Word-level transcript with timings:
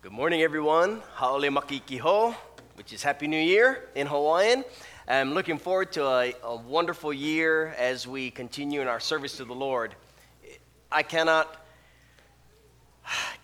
Good 0.00 0.12
morning, 0.12 0.42
everyone. 0.42 1.02
Haole 1.14 1.50
makikiho, 1.50 2.32
which 2.74 2.92
is 2.92 3.02
Happy 3.02 3.26
New 3.26 3.36
Year 3.36 3.88
in 3.96 4.06
Hawaiian. 4.06 4.64
I'm 5.08 5.34
looking 5.34 5.58
forward 5.58 5.90
to 5.94 6.06
a, 6.06 6.34
a, 6.44 6.54
wonderful 6.54 7.12
year 7.12 7.74
as 7.76 8.06
we 8.06 8.30
continue 8.30 8.80
in 8.80 8.86
our 8.86 9.00
service 9.00 9.38
to 9.38 9.44
the 9.44 9.56
Lord. 9.56 9.96
I 10.92 11.02
cannot 11.02 11.52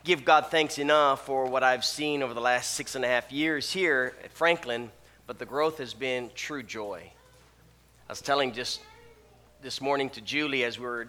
give 0.04 0.24
God 0.24 0.46
thanks 0.52 0.78
enough 0.78 1.26
for 1.26 1.46
what 1.46 1.64
I've 1.64 1.84
seen 1.84 2.22
over 2.22 2.34
the 2.34 2.40
last 2.40 2.74
six 2.74 2.94
and 2.94 3.04
a 3.04 3.08
half 3.08 3.32
years 3.32 3.72
here 3.72 4.14
at 4.22 4.30
Franklin, 4.30 4.92
but 5.26 5.40
the 5.40 5.46
growth 5.46 5.78
has 5.78 5.92
been 5.92 6.30
true 6.36 6.62
joy. 6.62 7.02
I 8.08 8.12
was 8.12 8.20
telling 8.20 8.52
just 8.52 8.80
this 9.60 9.80
morning 9.80 10.08
to 10.10 10.20
Julie 10.20 10.62
as 10.62 10.78
we 10.78 10.86
were 10.86 11.08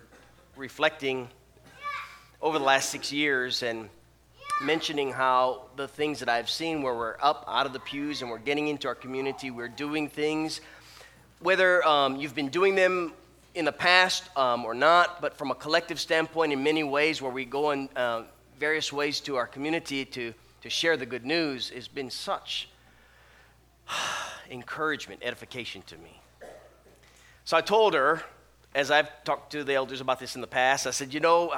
reflecting 0.55 1.30
over 2.41 2.57
the 2.57 2.66
last 2.66 2.89
six 2.89 3.12
years 3.12 3.62
and 3.62 3.89
mentioning 4.62 5.12
how 5.12 5.64
the 5.76 5.88
things 5.88 6.20
that 6.20 6.30
I've 6.30 6.50
seen 6.50 6.82
where 6.82 6.94
we're 6.94 7.18
up 7.22 7.46
out 7.48 7.66
of 7.66 7.73
the 7.73 7.80
pews 7.80 8.22
and 8.22 8.32
we're 8.32 8.38
getting 8.38 8.68
into 8.68 8.88
our 8.88 8.96
community, 8.96 9.52
we're 9.52 9.68
doing 9.68 10.08
things, 10.08 10.62
whether 11.40 11.86
um, 11.86 12.16
you've 12.16 12.36
been 12.36 12.50
doing 12.50 12.76
them 12.76 13.13
in 13.54 13.66
the 13.66 13.72
past 13.72 14.23
um, 14.38 14.66
or 14.66 14.73
not, 14.73 15.22
but 15.22 15.38
from 15.38 15.52
a 15.52 15.55
collective 15.55 15.99
standpoint, 15.99 16.54
in 16.54 16.63
many 16.63 16.84
ways, 16.84 17.22
where 17.22 17.32
we 17.32 17.46
go 17.46 17.72
in 17.72 17.90
uh, 17.96 18.23
various 18.60 18.91
ways 18.91 19.20
to 19.22 19.36
our 19.36 19.48
community 19.48 20.05
to, 20.05 20.34
to 20.62 20.70
share 20.70 20.98
the 20.98 21.05
good 21.05 21.26
news, 21.26 21.70
has 21.70 21.88
been 21.88 22.10
such 22.10 22.70
encouragement, 24.49 25.22
edification 25.24 25.82
to 25.88 25.98
me. 25.98 26.22
So 27.44 27.55
I 27.58 27.62
told 27.62 27.94
her, 27.94 28.24
as 28.74 28.91
I've 28.91 29.24
talked 29.24 29.52
to 29.52 29.63
the 29.63 29.74
elders 29.74 30.02
about 30.02 30.20
this 30.20 30.35
in 30.35 30.41
the 30.41 30.48
past, 30.48 30.88
I 30.88 30.91
said, 30.91 31.13
you 31.13 31.20
know, 31.20 31.54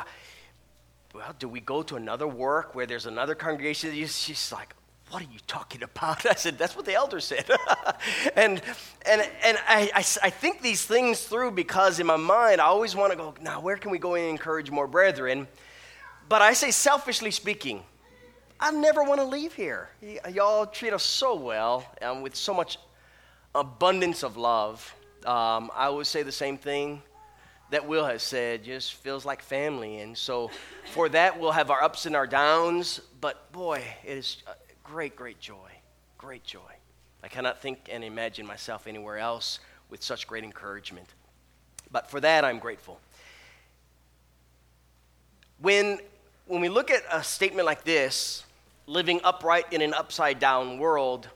well, 1.17 1.33
do 1.39 1.47
we 1.49 1.59
go 1.59 1.81
to 1.81 1.95
another 1.95 2.27
work 2.27 2.75
where 2.75 2.85
there's 2.85 3.07
another 3.07 3.33
congregation? 3.33 3.91
She's 4.05 4.51
like, 4.51 4.75
what 5.09 5.23
are 5.23 5.31
you 5.33 5.39
talking 5.47 5.81
about? 5.81 6.25
I 6.29 6.35
said, 6.35 6.59
that's 6.59 6.75
what 6.75 6.85
the 6.85 6.93
elder 6.93 7.19
said. 7.19 7.49
and 8.35 8.61
and, 9.03 9.21
and 9.43 9.57
I, 9.67 9.89
I, 9.95 10.05
I, 10.21 10.29
think 10.29 10.61
these 10.61 10.85
things 10.85 11.23
through 11.23 11.51
because 11.51 11.99
in 11.99 12.05
my 12.05 12.17
mind, 12.17 12.61
I 12.61 12.65
always 12.65 12.95
want 12.95 13.13
to 13.13 13.17
go, 13.17 13.33
now, 13.41 13.59
where 13.61 13.77
can 13.77 13.89
we 13.89 13.97
go 13.97 14.13
and 14.13 14.25
encourage 14.25 14.69
more 14.69 14.85
brethren? 14.85 15.47
But 16.29 16.43
I 16.43 16.53
say, 16.53 16.69
selfishly 16.69 17.31
speaking, 17.31 17.81
I 18.59 18.69
never 18.69 19.01
want 19.01 19.19
to 19.19 19.25
leave 19.25 19.53
here. 19.53 19.89
Y- 20.03 20.19
y'all 20.31 20.67
treat 20.67 20.93
us 20.93 21.03
so 21.03 21.35
well 21.35 21.83
and 21.99 22.21
with 22.21 22.35
so 22.35 22.53
much 22.53 22.77
abundance 23.55 24.21
of 24.21 24.37
love. 24.37 24.93
Um, 25.25 25.71
I 25.73 25.89
would 25.89 26.05
say 26.05 26.21
the 26.21 26.31
same 26.31 26.59
thing 26.59 27.01
that 27.69 27.87
Will 27.87 28.05
has 28.05 28.23
said 28.23 28.63
just 28.63 28.93
feels 28.93 29.25
like 29.25 29.41
family. 29.41 29.99
And 29.99 30.17
so 30.17 30.51
for 30.93 31.09
that, 31.09 31.39
we'll 31.39 31.51
have 31.51 31.69
our 31.69 31.83
ups 31.83 32.05
and 32.05 32.15
our 32.15 32.27
downs. 32.27 33.01
But 33.19 33.51
boy, 33.51 33.83
it 34.05 34.17
is 34.17 34.43
great, 34.83 35.15
great 35.15 35.39
joy. 35.39 35.71
Great 36.17 36.43
joy. 36.43 36.59
I 37.23 37.27
cannot 37.27 37.61
think 37.61 37.89
and 37.91 38.03
imagine 38.03 38.45
myself 38.45 38.87
anywhere 38.87 39.17
else 39.17 39.59
with 39.89 40.01
such 40.01 40.27
great 40.27 40.43
encouragement. 40.43 41.07
But 41.91 42.09
for 42.09 42.19
that, 42.21 42.45
I'm 42.45 42.59
grateful. 42.59 42.99
When, 45.59 45.99
when 46.45 46.61
we 46.61 46.69
look 46.69 46.91
at 46.91 47.03
a 47.11 47.23
statement 47.23 47.65
like 47.65 47.83
this, 47.83 48.43
living 48.85 49.19
upright 49.23 49.73
in 49.73 49.81
an 49.81 49.93
upside 49.93 50.39
down 50.39 50.77
world, 50.77 51.27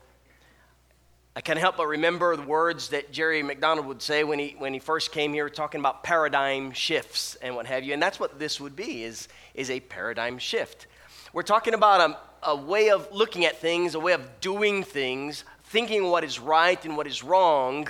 I 1.34 1.40
can't 1.40 1.58
help 1.58 1.78
but 1.78 1.88
remember 1.88 2.36
the 2.36 2.42
words 2.42 2.90
that 2.90 3.14
Jerry 3.14 3.42
McDonald 3.42 3.88
would 3.88 4.02
say 4.02 4.26
when 4.26 4.38
he, 4.38 4.56
when 4.58 4.74
he 4.74 4.80
first 4.80 5.14
came 5.14 5.32
here 5.32 5.50
talking 5.50 5.80
about 5.80 6.04
paradigm 6.04 6.72
shifts 6.72 7.36
and 7.42 7.56
what 7.56 7.66
have 7.68 7.86
you. 7.86 7.94
And 7.94 8.02
that's 8.02 8.20
what 8.20 8.38
this 8.38 8.60
would 8.60 8.76
be, 8.76 9.06
is, 9.06 9.30
is 9.54 9.70
a 9.70 9.80
paradigm 9.80 10.38
shift. 10.38 10.88
We're 11.32 11.44
talking 11.44 11.74
about 11.74 12.18
a, 12.44 12.50
a 12.50 12.56
way 12.58 12.90
of 12.90 13.08
looking 13.14 13.46
at 13.46 13.58
things, 13.60 13.96
a 13.96 14.00
way 14.00 14.12
of 14.12 14.42
doing 14.42 14.84
things, 14.84 15.46
thinking 15.64 16.10
what 16.10 16.26
is 16.26 16.38
right 16.38 16.84
and 16.84 16.98
what 16.98 17.08
is 17.08 17.24
wrong. 17.24 17.88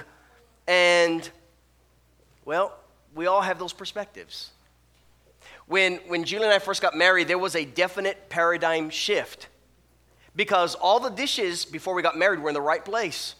And, 0.67 1.27
well, 2.45 2.77
we 3.15 3.25
all 3.25 3.41
have 3.41 3.57
those 3.57 3.73
perspectives. 3.73 4.51
When, 5.65 5.95
when 6.07 6.25
Julie 6.25 6.45
and 6.45 6.53
I 6.53 6.59
first 6.59 6.79
got 6.79 6.95
married, 6.95 7.27
there 7.27 7.39
was 7.39 7.55
a 7.55 7.65
definite 7.65 8.29
paradigm 8.29 8.91
shift 8.91 9.47
because 10.35 10.75
all 10.75 10.99
the 10.99 11.09
dishes 11.09 11.65
before 11.65 11.93
we 11.93 12.01
got 12.01 12.17
married 12.17 12.39
were 12.39 12.49
in 12.49 12.53
the 12.53 12.61
right 12.61 12.83
place. 12.83 13.35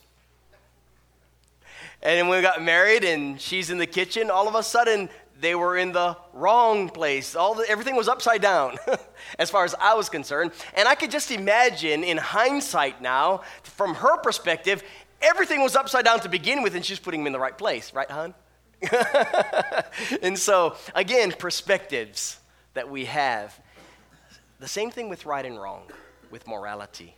And 2.04 2.18
then 2.18 2.28
when 2.28 2.40
we 2.40 2.42
got 2.42 2.64
married 2.64 3.04
and 3.04 3.40
she's 3.40 3.70
in 3.70 3.78
the 3.78 3.86
kitchen, 3.86 4.32
all 4.32 4.48
of 4.48 4.56
a 4.56 4.64
sudden 4.64 5.10
they 5.40 5.56
were 5.56 5.78
in 5.78 5.92
the 5.92 6.18
wrong 6.34 6.90
place. 6.90 7.36
All 7.36 7.56
the, 7.56 7.68
everything 7.70 7.96
was 7.96 8.08
upside 8.08 8.42
down 8.42 8.78
as 9.40 9.50
far 9.50 9.66
as 9.66 9.76
I 9.80 9.94
was 9.94 10.10
concerned. 10.10 10.52
And 10.74 10.88
I 10.88 10.96
could 10.96 11.12
just 11.12 11.32
imagine 11.32 12.04
in 12.04 12.18
hindsight 12.18 13.02
now, 13.02 13.42
from 13.64 13.96
her 13.96 14.18
perspective, 14.18 14.84
everything 15.22 15.62
was 15.62 15.76
upside 15.76 16.06
down 16.06 16.20
to 16.22 16.30
begin 16.30 16.64
with 16.64 16.76
and 16.76 16.84
she's 16.84 17.00
putting 17.00 17.22
them 17.22 17.28
in 17.28 17.34
the 17.34 17.40
right 17.40 17.58
place, 17.58 17.94
right, 17.94 18.10
hon? 18.10 18.34
and 20.24 20.38
so, 20.38 20.76
again, 20.96 21.32
perspectives 21.32 22.40
that 22.74 22.90
we 22.90 23.06
have. 23.06 23.60
The 24.60 24.68
same 24.68 24.90
thing 24.90 25.08
with 25.08 25.26
right 25.26 25.46
and 25.46 25.60
wrong 25.60 25.84
with 26.32 26.48
morality. 26.48 27.16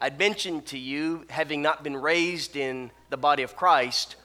I'd 0.00 0.18
mentioned 0.18 0.66
to 0.66 0.78
you, 0.78 1.26
having 1.28 1.60
not 1.60 1.84
been 1.84 1.96
raised 1.96 2.56
in 2.56 2.90
the 3.10 3.18
body 3.18 3.42
of 3.42 3.54
Christ, 3.54 4.16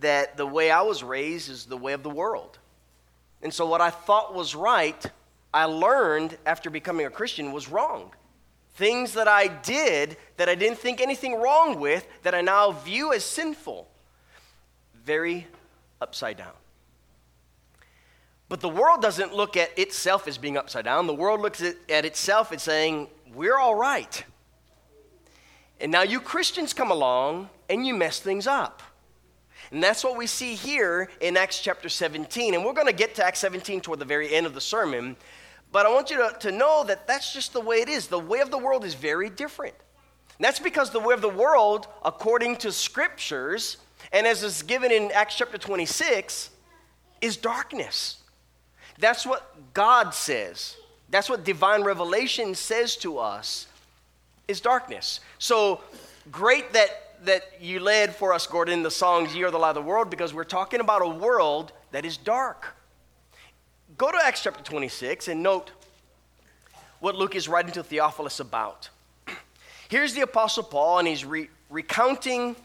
that 0.00 0.36
the 0.36 0.46
way 0.46 0.70
I 0.70 0.82
was 0.82 1.02
raised 1.02 1.48
is 1.48 1.64
the 1.64 1.76
way 1.76 1.92
of 1.92 2.02
the 2.02 2.10
world. 2.10 2.58
And 3.40 3.54
so, 3.54 3.66
what 3.66 3.80
I 3.80 3.90
thought 3.90 4.34
was 4.34 4.54
right, 4.54 5.04
I 5.54 5.64
learned 5.66 6.36
after 6.44 6.70
becoming 6.70 7.06
a 7.06 7.10
Christian 7.10 7.52
was 7.52 7.68
wrong. 7.68 8.12
Things 8.74 9.14
that 9.14 9.28
I 9.28 9.48
did 9.48 10.16
that 10.38 10.48
I 10.48 10.54
didn't 10.54 10.78
think 10.78 11.00
anything 11.00 11.40
wrong 11.40 11.78
with, 11.78 12.06
that 12.22 12.34
I 12.34 12.40
now 12.40 12.72
view 12.72 13.12
as 13.12 13.24
sinful, 13.24 13.88
very 15.04 15.46
upside 16.00 16.38
down. 16.38 16.52
But 18.52 18.60
the 18.60 18.68
world 18.68 19.00
doesn't 19.00 19.34
look 19.34 19.56
at 19.56 19.78
itself 19.78 20.28
as 20.28 20.36
being 20.36 20.58
upside 20.58 20.84
down. 20.84 21.06
The 21.06 21.14
world 21.14 21.40
looks 21.40 21.62
at, 21.62 21.74
at 21.88 22.04
itself 22.04 22.52
and 22.52 22.60
saying, 22.60 23.08
We're 23.34 23.56
all 23.56 23.74
right. 23.74 24.22
And 25.80 25.90
now 25.90 26.02
you 26.02 26.20
Christians 26.20 26.74
come 26.74 26.90
along 26.90 27.48
and 27.70 27.86
you 27.86 27.94
mess 27.94 28.20
things 28.20 28.46
up. 28.46 28.82
And 29.70 29.82
that's 29.82 30.04
what 30.04 30.18
we 30.18 30.26
see 30.26 30.54
here 30.54 31.08
in 31.22 31.38
Acts 31.38 31.62
chapter 31.62 31.88
17. 31.88 32.52
And 32.52 32.62
we're 32.62 32.74
going 32.74 32.88
to 32.88 32.92
get 32.92 33.14
to 33.14 33.24
Acts 33.24 33.38
17 33.38 33.80
toward 33.80 34.00
the 34.00 34.04
very 34.04 34.34
end 34.34 34.44
of 34.44 34.52
the 34.52 34.60
sermon. 34.60 35.16
But 35.72 35.86
I 35.86 35.88
want 35.88 36.10
you 36.10 36.18
to, 36.18 36.36
to 36.40 36.52
know 36.52 36.84
that 36.84 37.06
that's 37.06 37.32
just 37.32 37.54
the 37.54 37.60
way 37.62 37.76
it 37.76 37.88
is. 37.88 38.08
The 38.08 38.18
way 38.18 38.40
of 38.40 38.50
the 38.50 38.58
world 38.58 38.84
is 38.84 38.92
very 38.92 39.30
different. 39.30 39.76
And 40.36 40.44
that's 40.44 40.60
because 40.60 40.90
the 40.90 41.00
way 41.00 41.14
of 41.14 41.22
the 41.22 41.26
world, 41.30 41.86
according 42.04 42.56
to 42.56 42.70
scriptures, 42.70 43.78
and 44.12 44.26
as 44.26 44.42
is 44.42 44.62
given 44.62 44.92
in 44.92 45.10
Acts 45.10 45.36
chapter 45.36 45.56
26, 45.56 46.50
is 47.22 47.38
darkness. 47.38 48.18
That's 48.98 49.26
what 49.26 49.72
God 49.74 50.14
says. 50.14 50.76
That's 51.10 51.28
what 51.28 51.44
divine 51.44 51.82
revelation 51.82 52.54
says 52.54 52.96
to 52.96 53.18
us 53.18 53.66
is 54.48 54.60
darkness. 54.60 55.20
So 55.38 55.80
great 56.30 56.72
that 56.72 56.98
that 57.24 57.44
you 57.60 57.78
led 57.78 58.16
for 58.16 58.32
us, 58.32 58.48
Gordon, 58.48 58.82
the 58.82 58.90
songs 58.90 59.34
"Ye 59.34 59.44
Are 59.44 59.50
the 59.50 59.58
Light 59.58 59.70
of 59.70 59.74
the 59.76 59.82
World," 59.82 60.10
because 60.10 60.34
we're 60.34 60.44
talking 60.44 60.80
about 60.80 61.02
a 61.02 61.08
world 61.08 61.72
that 61.92 62.04
is 62.04 62.16
dark. 62.16 62.74
Go 63.96 64.10
to 64.10 64.18
Acts 64.24 64.42
chapter 64.42 64.62
26 64.62 65.28
and 65.28 65.42
note 65.42 65.70
what 66.98 67.14
Luke 67.14 67.36
is 67.36 67.48
writing 67.48 67.72
to 67.72 67.82
Theophilus 67.82 68.40
about. 68.40 68.88
Here's 69.88 70.14
the 70.14 70.22
Apostle 70.22 70.62
Paul, 70.62 71.00
and 71.00 71.08
he's 71.08 71.24
re- 71.24 71.50
recounting 71.68 72.56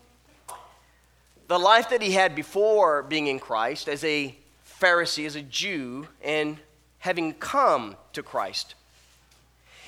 the 1.48 1.60
life 1.60 1.90
that 1.90 2.02
he 2.02 2.12
had 2.12 2.36
before 2.36 3.04
being 3.04 3.28
in 3.28 3.40
Christ 3.40 3.88
as 3.88 4.04
a 4.04 4.36
Pharisee, 4.80 5.26
as 5.26 5.36
a 5.36 5.42
Jew, 5.42 6.08
and 6.24 6.58
having 7.00 7.34
come 7.34 7.96
to 8.14 8.24
Christ. 8.24 8.76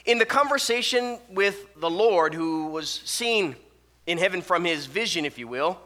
In 0.05 0.17
the 0.17 0.25
conversation 0.25 1.19
with 1.29 1.67
the 1.79 1.89
Lord, 1.89 2.33
who 2.33 2.67
was 2.67 2.89
seen 2.89 3.55
in 4.07 4.17
heaven 4.17 4.41
from 4.41 4.65
his 4.65 4.85
vision, 4.85 5.25
if 5.25 5.37
you 5.37 5.47
will, 5.47 5.79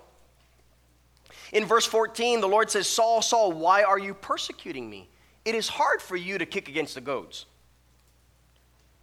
in 1.53 1.65
verse 1.65 1.85
14, 1.85 2.41
the 2.41 2.47
Lord 2.47 2.71
says, 2.71 2.87
Saul, 2.87 3.21
Saul, 3.21 3.51
why 3.51 3.83
are 3.83 3.99
you 3.99 4.15
persecuting 4.15 4.89
me? 4.89 5.07
It 5.45 5.53
is 5.53 5.67
hard 5.67 6.01
for 6.01 6.15
you 6.15 6.39
to 6.39 6.45
kick 6.45 6.67
against 6.67 6.95
the 6.95 7.01
goads. 7.01 7.45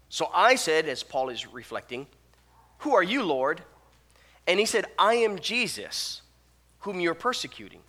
So 0.09 0.29
I 0.35 0.57
said, 0.57 0.89
as 0.89 1.05
Paul 1.05 1.29
is 1.29 1.47
reflecting, 1.47 2.09
Who 2.79 2.95
are 2.95 3.03
you, 3.03 3.23
Lord? 3.23 3.63
And 4.49 4.59
he 4.59 4.67
said, 4.67 4.87
I 4.99 5.15
am 5.15 5.39
Jesus, 5.39 6.23
whom 6.81 6.99
you're 6.99 7.15
persecuting. 7.15 7.81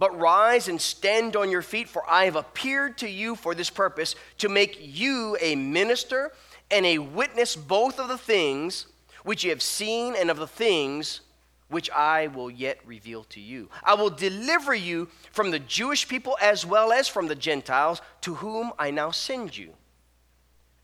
But 0.00 0.18
rise 0.18 0.66
and 0.66 0.80
stand 0.80 1.36
on 1.36 1.50
your 1.50 1.60
feet, 1.60 1.86
for 1.86 2.08
I 2.10 2.24
have 2.24 2.34
appeared 2.34 2.96
to 2.98 3.08
you 3.08 3.36
for 3.36 3.54
this 3.54 3.68
purpose, 3.68 4.14
to 4.38 4.48
make 4.48 4.78
you 4.80 5.36
a 5.42 5.54
minister 5.54 6.32
and 6.70 6.86
a 6.86 6.96
witness 6.96 7.54
both 7.54 8.00
of 8.00 8.08
the 8.08 8.16
things 8.16 8.86
which 9.24 9.44
you 9.44 9.50
have 9.50 9.60
seen 9.60 10.16
and 10.16 10.30
of 10.30 10.38
the 10.38 10.46
things 10.46 11.20
which 11.68 11.90
I 11.90 12.28
will 12.28 12.50
yet 12.50 12.78
reveal 12.86 13.24
to 13.24 13.40
you. 13.40 13.68
I 13.84 13.92
will 13.92 14.08
deliver 14.08 14.74
you 14.74 15.08
from 15.32 15.50
the 15.50 15.58
Jewish 15.58 16.08
people 16.08 16.38
as 16.40 16.64
well 16.64 16.92
as 16.92 17.06
from 17.06 17.28
the 17.28 17.34
Gentiles, 17.34 18.00
to 18.22 18.36
whom 18.36 18.72
I 18.78 18.90
now 18.90 19.10
send 19.10 19.54
you 19.54 19.74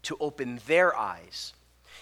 to 0.02 0.18
open 0.20 0.60
their 0.66 0.94
eyes 0.94 1.54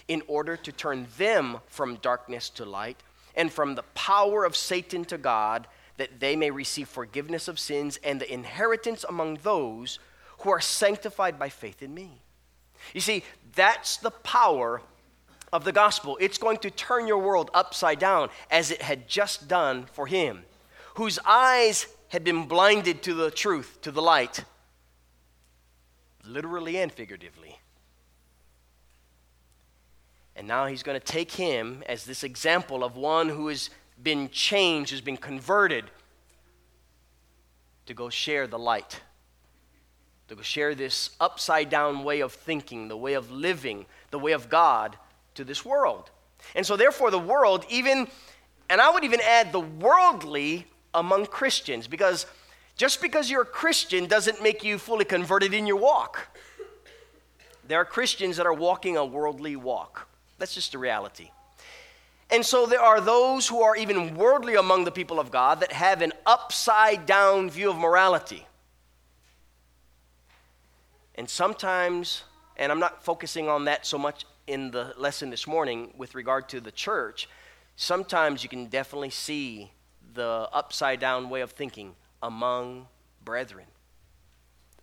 in 0.09 0.21
order 0.27 0.57
to 0.57 0.71
turn 0.73 1.07
them 1.17 1.59
from 1.67 1.95
darkness 1.95 2.49
to 2.49 2.65
light 2.65 3.01
and 3.35 3.53
from 3.53 3.75
the 3.75 3.83
power 3.93 4.43
of 4.43 4.57
Satan 4.57 5.05
to 5.05 5.17
God, 5.17 5.65
that 5.97 6.19
they 6.19 6.35
may 6.35 6.51
receive 6.51 6.87
forgiveness 6.87 7.47
of 7.47 7.59
sins 7.59 7.97
and 8.03 8.19
the 8.19 8.31
inheritance 8.31 9.05
among 9.07 9.39
those 9.43 9.99
who 10.39 10.49
are 10.49 10.61
sanctified 10.61 11.39
by 11.39 11.49
faith 11.49 11.81
in 11.81 11.93
me. 11.93 12.21
You 12.93 13.01
see, 13.01 13.23
that's 13.55 13.97
the 13.97 14.11
power 14.11 14.81
of 15.53 15.63
the 15.63 15.71
gospel. 15.71 16.17
It's 16.19 16.37
going 16.37 16.57
to 16.59 16.69
turn 16.69 17.07
your 17.07 17.19
world 17.19 17.49
upside 17.53 17.99
down 17.99 18.29
as 18.51 18.71
it 18.71 18.81
had 18.81 19.07
just 19.07 19.47
done 19.47 19.85
for 19.93 20.07
him, 20.07 20.43
whose 20.95 21.17
eyes 21.25 21.87
had 22.09 22.23
been 22.23 22.45
blinded 22.45 23.01
to 23.03 23.13
the 23.13 23.31
truth, 23.31 23.79
to 23.81 23.91
the 23.91 24.01
light, 24.01 24.43
literally 26.25 26.77
and 26.77 26.91
figuratively. 26.91 27.59
And 30.35 30.47
now 30.47 30.65
he's 30.65 30.83
going 30.83 30.99
to 30.99 31.05
take 31.05 31.31
him 31.31 31.83
as 31.87 32.03
this 32.03 32.23
example 32.23 32.83
of 32.83 32.97
one 32.97 33.29
who 33.29 33.47
has 33.47 33.69
been 34.01 34.29
changed, 34.29 34.91
who's 34.91 35.01
been 35.01 35.17
converted, 35.17 35.85
to 37.85 37.93
go 37.93 38.09
share 38.09 38.47
the 38.47 38.59
light, 38.59 39.01
to 40.27 40.35
go 40.35 40.41
share 40.41 40.75
this 40.75 41.11
upside 41.19 41.69
down 41.69 42.03
way 42.03 42.21
of 42.21 42.33
thinking, 42.33 42.87
the 42.87 42.97
way 42.97 43.13
of 43.13 43.31
living, 43.31 43.85
the 44.11 44.19
way 44.19 44.31
of 44.31 44.49
God 44.49 44.97
to 45.35 45.43
this 45.43 45.63
world. 45.63 46.09
And 46.55 46.65
so, 46.65 46.75
therefore, 46.75 47.11
the 47.11 47.19
world, 47.19 47.65
even, 47.69 48.07
and 48.69 48.81
I 48.81 48.89
would 48.89 49.03
even 49.03 49.21
add 49.21 49.51
the 49.51 49.59
worldly 49.59 50.65
among 50.93 51.27
Christians, 51.27 51.87
because 51.87 52.25
just 52.75 53.01
because 53.01 53.29
you're 53.29 53.43
a 53.43 53.45
Christian 53.45 54.05
doesn't 54.07 54.41
make 54.41 54.63
you 54.63 54.77
fully 54.77 55.05
converted 55.05 55.53
in 55.53 55.67
your 55.67 55.77
walk. 55.77 56.27
There 57.67 57.79
are 57.79 57.85
Christians 57.85 58.37
that 58.37 58.45
are 58.45 58.53
walking 58.53 58.97
a 58.97 59.05
worldly 59.05 59.55
walk. 59.55 60.07
That's 60.37 60.53
just 60.53 60.73
a 60.73 60.79
reality. 60.79 61.31
And 62.31 62.45
so 62.45 62.65
there 62.65 62.81
are 62.81 62.99
those 62.99 63.47
who 63.47 63.61
are 63.61 63.75
even 63.75 64.15
worldly 64.15 64.55
among 64.55 64.83
the 64.83 64.91
people 64.91 65.19
of 65.19 65.31
God 65.31 65.59
that 65.59 65.71
have 65.71 66.01
an 66.01 66.11
upside 66.25 67.05
down 67.05 67.49
view 67.49 67.69
of 67.69 67.77
morality. 67.77 68.47
And 71.15 71.29
sometimes, 71.29 72.23
and 72.57 72.71
I'm 72.71 72.79
not 72.79 73.03
focusing 73.03 73.47
on 73.47 73.65
that 73.65 73.85
so 73.85 73.97
much 73.97 74.25
in 74.47 74.71
the 74.71 74.93
lesson 74.97 75.29
this 75.29 75.47
morning 75.47 75.93
with 75.97 76.15
regard 76.15 76.49
to 76.49 76.59
the 76.59 76.71
church, 76.71 77.29
sometimes 77.75 78.43
you 78.43 78.49
can 78.49 78.67
definitely 78.67 79.11
see 79.11 79.71
the 80.13 80.49
upside 80.51 80.99
down 80.99 81.29
way 81.29 81.41
of 81.41 81.51
thinking 81.51 81.95
among 82.21 82.87
brethren. 83.23 83.65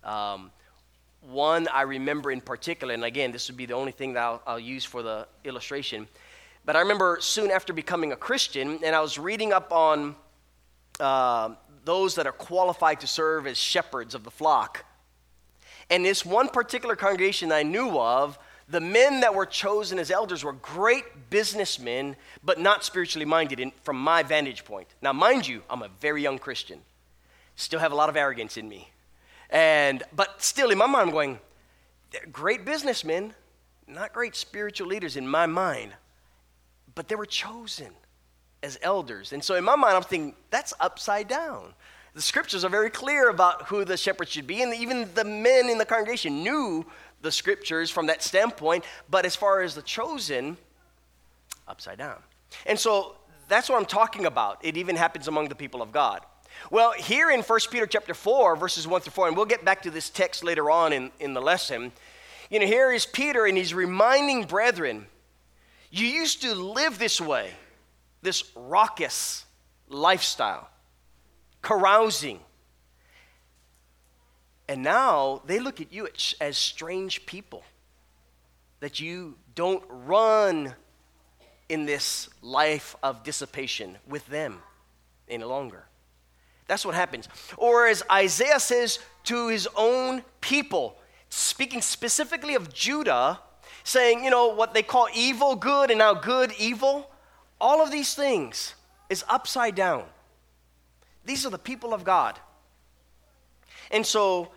Um, 0.03 0.51
one 1.21 1.67
I 1.69 1.83
remember 1.83 2.31
in 2.31 2.41
particular, 2.41 2.93
and 2.93 3.03
again, 3.03 3.31
this 3.31 3.47
would 3.49 3.57
be 3.57 3.65
the 3.65 3.73
only 3.73 3.91
thing 3.91 4.13
that 4.13 4.21
I'll, 4.21 4.41
I'll 4.45 4.59
use 4.59 4.83
for 4.83 5.01
the 5.01 5.27
illustration. 5.43 6.07
But 6.65 6.75
I 6.75 6.79
remember 6.79 7.17
soon 7.19 7.51
after 7.51 7.73
becoming 7.73 8.11
a 8.11 8.15
Christian, 8.15 8.79
and 8.83 8.95
I 8.95 9.01
was 9.01 9.19
reading 9.19 9.51
up 9.51 9.71
on 9.71 10.15
uh, 10.99 11.55
those 11.83 12.15
that 12.15 12.25
are 12.25 12.31
qualified 12.31 13.01
to 13.01 13.07
serve 13.07 13.47
as 13.47 13.57
shepherds 13.57 14.15
of 14.15 14.23
the 14.23 14.31
flock. 14.31 14.85
And 15.89 16.05
this 16.05 16.25
one 16.25 16.47
particular 16.47 16.95
congregation 16.95 17.51
I 17.51 17.63
knew 17.63 17.99
of, 17.99 18.39
the 18.69 18.79
men 18.79 19.19
that 19.19 19.35
were 19.35 19.45
chosen 19.45 19.99
as 19.99 20.09
elders 20.09 20.43
were 20.43 20.53
great 20.53 21.29
businessmen, 21.29 22.15
but 22.43 22.59
not 22.59 22.85
spiritually 22.85 23.25
minded 23.25 23.59
in, 23.59 23.73
from 23.83 23.97
my 23.97 24.23
vantage 24.23 24.63
point. 24.63 24.87
Now, 25.01 25.11
mind 25.11 25.45
you, 25.45 25.63
I'm 25.69 25.81
a 25.83 25.89
very 25.99 26.21
young 26.21 26.39
Christian, 26.39 26.79
still 27.57 27.81
have 27.81 27.91
a 27.91 27.95
lot 27.95 28.07
of 28.07 28.15
arrogance 28.15 28.55
in 28.55 28.69
me. 28.69 28.89
And, 29.49 30.01
but 30.15 30.41
still, 30.41 30.71
in 30.71 30.77
my 30.77 30.87
mind, 30.87 31.07
I'm 31.07 31.11
going, 31.11 31.39
great 32.31 32.63
businessmen, 32.63 33.33
not 33.85 34.13
great 34.13 34.35
spiritual 34.35 34.87
leaders 34.87 35.17
in 35.17 35.27
my 35.27 35.45
mind, 35.45 35.93
but 36.95 37.07
they 37.07 37.15
were 37.15 37.25
chosen 37.25 37.89
as 38.61 38.79
elders. 38.81 39.33
And 39.33 39.43
so 39.43 39.55
in 39.55 39.63
my 39.63 39.75
mind, 39.75 39.95
I'm 39.95 40.03
thinking, 40.03 40.35
that's 40.49 40.73
upside 40.79 41.27
down. 41.27 41.73
The 42.13 42.21
scriptures 42.21 42.63
are 42.63 42.69
very 42.69 42.89
clear 42.89 43.29
about 43.29 43.63
who 43.67 43.83
the 43.85 43.97
shepherd 43.97 44.29
should 44.29 44.47
be, 44.47 44.61
and 44.61 44.73
even 44.73 45.09
the 45.15 45.23
men 45.23 45.69
in 45.69 45.77
the 45.77 45.85
congregation 45.85 46.43
knew 46.43 46.85
the 47.21 47.31
scriptures 47.31 47.89
from 47.89 48.07
that 48.07 48.21
standpoint. 48.21 48.85
But 49.09 49.25
as 49.25 49.35
far 49.35 49.61
as 49.61 49.73
the 49.73 49.81
chosen, 49.81 50.57
upside 51.67 51.97
down. 51.97 52.17
And 52.65 52.77
so 52.77 53.15
that's 53.47 53.69
what 53.69 53.77
I'm 53.77 53.85
talking 53.85 54.25
about. 54.25 54.59
It 54.63 54.77
even 54.77 54.95
happens 54.95 55.27
among 55.27 55.49
the 55.49 55.55
people 55.55 55.81
of 55.81 55.91
God. 55.91 56.21
Well, 56.69 56.91
here 56.91 57.31
in 57.31 57.41
1 57.41 57.59
Peter 57.71 57.87
chapter 57.87 58.13
4, 58.13 58.55
verses 58.55 58.87
1 58.87 59.01
through 59.01 59.11
4, 59.11 59.27
and 59.29 59.37
we'll 59.37 59.45
get 59.45 59.65
back 59.65 59.81
to 59.83 59.89
this 59.89 60.09
text 60.09 60.43
later 60.43 60.69
on 60.69 60.93
in, 60.93 61.11
in 61.19 61.33
the 61.33 61.41
lesson. 61.41 61.91
You 62.49 62.59
know, 62.59 62.67
here 62.67 62.91
is 62.91 63.05
Peter, 63.07 63.45
and 63.45 63.57
he's 63.57 63.73
reminding 63.73 64.45
brethren, 64.45 65.07
you 65.93 66.07
used 66.07 66.41
to 66.41 66.55
live 66.55 66.97
this 66.97 67.21
way, 67.21 67.51
this 68.23 68.43
raucous 68.55 69.45
lifestyle, 69.89 70.67
carousing. 71.61 72.39
And 74.67 74.81
now 74.81 75.43
they 75.45 75.59
look 75.59 75.79
at 75.79 75.93
you 75.93 76.07
as 76.41 76.57
strange 76.57 77.27
people, 77.27 77.63
that 78.79 78.99
you 78.99 79.35
don't 79.53 79.83
run 79.87 80.73
in 81.69 81.85
this 81.85 82.27
life 82.41 82.95
of 83.03 83.23
dissipation 83.23 83.97
with 84.07 84.25
them 84.25 84.63
any 85.29 85.43
longer. 85.43 85.85
That's 86.65 86.87
what 86.87 86.95
happens. 86.95 87.29
Or 87.55 87.85
as 87.85 88.01
Isaiah 88.11 88.59
says 88.59 88.97
to 89.25 89.47
his 89.47 89.67
own 89.75 90.23
people, 90.41 90.97
speaking 91.29 91.81
specifically 91.81 92.55
of 92.55 92.73
Judah, 92.73 93.39
saying, 93.83 94.23
you 94.23 94.29
know, 94.29 94.47
what 94.47 94.73
they 94.73 94.83
call 94.83 95.07
evil 95.13 95.55
good 95.55 95.89
and 95.89 95.99
now 95.99 96.13
good 96.13 96.53
evil, 96.57 97.09
all 97.59 97.81
of 97.81 97.91
these 97.91 98.13
things 98.13 98.75
is 99.09 99.23
upside 99.27 99.75
down. 99.75 100.05
These 101.25 101.45
are 101.45 101.49
the 101.49 101.57
people 101.57 101.93
of 101.93 102.03
God. 102.03 102.39
And 103.91 104.05
so 104.05 104.49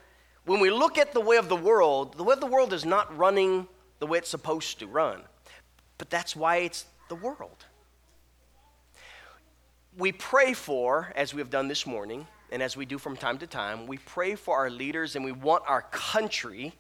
when 0.45 0.61
we 0.61 0.71
look 0.71 0.99
at 0.99 1.13
the 1.13 1.21
way 1.21 1.37
of 1.37 1.49
the 1.49 1.57
world, 1.57 2.17
the 2.17 2.25
way 2.25 2.33
of 2.33 2.41
the 2.41 2.47
world 2.47 2.73
is 2.73 2.85
not 2.85 3.17
running 3.17 3.67
the 3.99 4.07
way 4.07 4.19
it's 4.19 4.31
supposed 4.31 4.79
to 4.81 4.87
run. 4.87 5.23
But 5.99 6.11
that's 6.11 6.37
why 6.37 6.57
it's 6.59 6.85
the 7.09 7.15
world 7.15 7.65
we 9.97 10.13
pray 10.13 10.53
for, 10.53 11.13
as 11.17 11.33
we 11.33 11.41
have 11.41 11.51
done 11.51 11.69
this 11.69 11.87
morning, 11.87 12.27
and 12.53 12.63
as 12.63 12.77
we 12.77 12.85
do 12.85 12.99
from 12.99 13.17
time 13.17 13.39
to 13.39 13.47
time, 13.47 13.87
we 13.87 13.99
pray 13.99 14.35
for 14.35 14.57
our 14.57 14.71
leaders 14.71 15.17
and 15.17 15.25
we 15.25 15.33
want 15.33 15.65
our 15.67 15.83
country, 15.91 16.75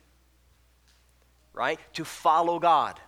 right, 1.57 1.81
to 1.95 2.05
follow 2.05 2.61
God. 2.61 3.01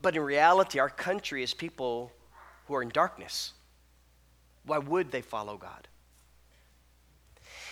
But 0.00 0.16
in 0.16 0.22
reality, 0.22 0.78
our 0.78 0.88
country 0.88 1.42
is 1.42 1.54
people 1.54 2.10
who 2.66 2.74
are 2.74 2.82
in 2.82 2.88
darkness. 2.88 3.52
Why 4.64 4.78
would 4.78 5.12
they 5.12 5.22
follow 5.22 5.56
God? 5.56 5.86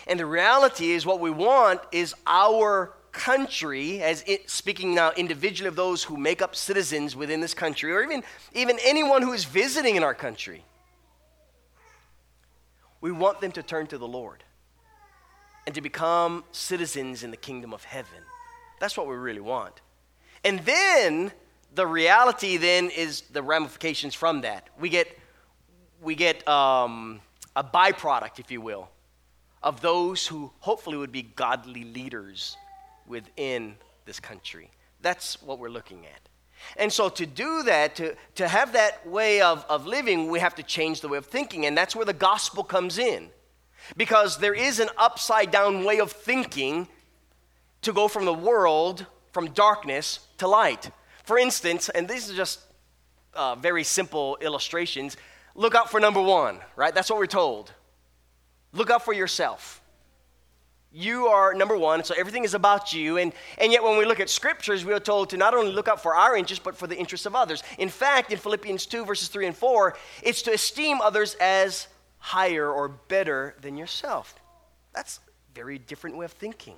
And 0.07 0.21
the 0.21 0.27
reality 0.27 0.93
is, 0.93 1.05
what 1.05 1.21
we 1.21 1.31
want 1.31 1.81
is 1.91 2.15
our 2.27 2.93
country, 3.13 4.03
as 4.03 4.23
it, 4.27 4.51
speaking 4.51 4.95
now 4.95 5.13
individually 5.17 5.69
of 5.69 5.77
those 5.77 6.05
who 6.05 6.17
make 6.17 6.43
up 6.43 6.55
citizens 6.55 7.17
within 7.17 7.41
this 7.41 7.55
country, 7.55 7.93
or 7.93 8.03
even, 8.03 8.23
even 8.53 8.79
anyone 8.85 9.23
who 9.23 9.33
is 9.33 9.45
visiting 9.45 9.97
in 9.97 10.03
our 10.03 10.15
country, 10.15 10.65
we 13.01 13.11
want 13.11 13.41
them 13.41 13.53
to 13.53 13.63
turn 13.63 13.87
to 13.89 13.99
the 13.99 14.07
Lord 14.07 14.43
and 15.67 15.75
to 15.75 15.81
become 15.81 16.45
citizens 16.53 17.23
in 17.23 17.31
the 17.31 17.37
kingdom 17.37 17.75
of 17.75 17.85
heaven. 17.85 18.23
That's 18.81 18.97
what 18.97 19.07
we 19.07 19.17
really 19.17 19.41
want. 19.41 19.81
And 20.45 20.61
then 20.61 21.33
the 21.75 21.87
reality 21.87 22.57
then 22.57 22.91
is 22.91 23.23
the 23.33 23.43
ramifications 23.43 24.15
from 24.15 24.43
that. 24.43 24.69
We 24.79 24.89
get, 24.89 25.19
we 26.01 26.15
get 26.15 26.47
um, 26.49 27.21
a 27.55 27.65
byproduct, 27.65 28.39
if 28.39 28.51
you 28.51 28.61
will, 28.61 28.89
of 29.63 29.81
those 29.81 30.27
who 30.27 30.53
hopefully 30.61 30.97
would 30.97 31.13
be 31.13 31.23
godly 31.23 31.85
leaders 31.85 32.57
within 33.07 33.77
this 34.05 34.21
country. 34.21 34.71
That's 35.03 35.43
what 35.43 35.59
we're 35.59 35.71
looking 35.71 36.07
at. 36.07 36.21
And 36.77 36.93
so, 36.93 37.09
to 37.11 37.27
do 37.27 37.63
that, 37.65 37.97
to, 37.97 38.17
to 38.37 38.49
have 38.49 38.73
that 38.73 39.07
way 39.07 39.43
of, 39.43 39.65
of 39.69 39.87
living, 39.87 40.31
we 40.31 40.41
have 40.41 40.55
to 40.55 40.63
change 40.63 41.01
the 41.01 41.09
way 41.09 41.19
of 41.19 41.27
thinking. 41.27 41.67
And 41.67 41.77
that's 41.77 41.95
where 41.95 42.07
the 42.07 42.15
gospel 42.15 42.65
comes 42.65 42.99
in. 42.99 43.31
Because 43.97 44.39
there 44.39 44.55
is 44.55 44.81
an 44.81 44.89
upside 44.97 45.51
down 45.51 45.85
way 45.85 46.01
of 46.01 46.13
thinking 46.13 46.89
to 47.83 47.93
go 47.93 48.09
from 48.09 48.25
the 48.25 48.35
world, 48.35 49.07
from 49.33 49.51
darkness 49.51 50.21
to 50.39 50.49
light. 50.49 50.91
For 51.25 51.39
instance, 51.39 51.89
and 51.89 52.09
these 52.09 52.31
are 52.31 52.35
just 52.35 52.61
uh, 53.35 53.55
very 53.55 53.85
simple 53.85 54.39
illustrations 54.41 55.17
look 55.55 55.75
out 55.75 55.91
for 55.91 56.01
number 56.01 56.21
one, 56.21 56.59
right? 56.77 56.95
That's 56.95 57.09
what 57.09 57.19
we're 57.19 57.27
told. 57.27 57.73
Look 58.73 58.91
out 58.91 59.05
for 59.05 59.15
yourself 59.15 59.81
you 60.97 61.27
are 61.27 61.53
number 61.53 61.77
one, 61.77 62.03
so 62.05 62.15
everything 62.17 62.45
is 62.45 62.55
about 62.55 62.95
you. 62.95 63.19
And, 63.19 63.35
and 63.59 63.71
yet, 63.71 63.83
when 63.83 63.99
we 63.99 64.07
look 64.07 64.19
at 64.19 64.31
scriptures, 64.31 64.83
we 64.83 64.95
are 64.95 65.01
told 65.01 65.29
to 65.31 65.37
not 65.37 65.53
only 65.53 65.71
look 65.71 65.89
out 65.89 66.03
for 66.03 66.15
our 66.15 66.35
interests, 66.35 66.65
but 66.65 66.75
for 66.75 66.87
the 66.87 66.97
interests 66.97 67.27
of 67.27 67.37
others. 67.37 67.63
In 67.77 67.91
fact, 67.91 68.33
in 68.33 68.39
Philippians 68.39 68.87
2, 68.87 69.05
verses 69.05 69.29
3 69.29 69.49
and 69.49 69.57
4, 69.57 69.95
it's 70.23 70.41
to 70.43 70.55
esteem 70.55 71.03
others 71.03 71.37
as 71.39 71.89
higher 72.27 72.69
or 72.69 72.89
better 72.89 73.55
than 73.61 73.77
yourself. 73.77 74.35
That's 74.93 75.19
a 75.19 75.55
very 75.55 75.79
different 75.79 76.17
way 76.17 76.25
of 76.25 76.33
thinking. 76.33 76.75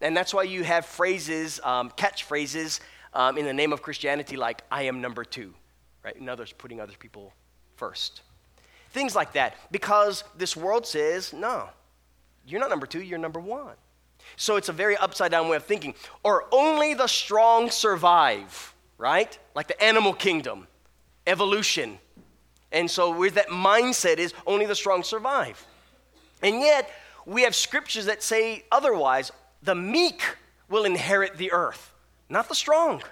And 0.00 0.16
that's 0.16 0.32
why 0.32 0.44
you 0.44 0.62
have 0.62 0.86
phrases, 0.86 1.58
um, 1.64 1.90
catchphrases 1.96 2.78
um, 3.12 3.36
in 3.36 3.44
the 3.44 3.52
name 3.52 3.72
of 3.72 3.82
Christianity 3.82 4.36
like, 4.36 4.62
I 4.70 4.84
am 4.84 5.00
number 5.00 5.24
two, 5.24 5.52
right? 6.04 6.14
In 6.14 6.28
others, 6.28 6.52
putting 6.52 6.80
other 6.80 6.92
people 6.96 7.32
first. 7.74 8.22
Things 8.90 9.16
like 9.16 9.32
that. 9.32 9.56
Because 9.72 10.22
this 10.38 10.56
world 10.56 10.86
says, 10.86 11.32
no, 11.32 11.68
you're 12.46 12.60
not 12.60 12.70
number 12.70 12.86
two, 12.86 13.02
you're 13.02 13.18
number 13.18 13.40
one. 13.40 13.74
So 14.36 14.54
it's 14.54 14.68
a 14.68 14.72
very 14.72 14.96
upside 14.96 15.32
down 15.32 15.48
way 15.48 15.56
of 15.56 15.64
thinking. 15.64 15.96
Or 16.22 16.44
only 16.52 16.94
the 16.94 17.08
strong 17.08 17.70
survive, 17.70 18.76
right? 18.96 19.36
Like 19.56 19.66
the 19.66 19.82
animal 19.82 20.12
kingdom, 20.12 20.68
evolution. 21.26 21.98
And 22.72 22.90
so 22.90 23.16
where 23.16 23.30
that 23.30 23.48
mindset 23.48 24.18
is 24.18 24.34
only 24.46 24.66
the 24.66 24.74
strong 24.74 25.02
survive. 25.02 25.64
And 26.42 26.60
yet, 26.60 26.90
we 27.24 27.42
have 27.42 27.54
scriptures 27.54 28.06
that 28.06 28.22
say 28.22 28.64
otherwise 28.70 29.32
the 29.62 29.74
meek 29.74 30.22
will 30.68 30.84
inherit 30.84 31.36
the 31.36 31.52
earth, 31.52 31.92
not 32.28 32.48
the 32.48 32.54
strong. 32.54 33.02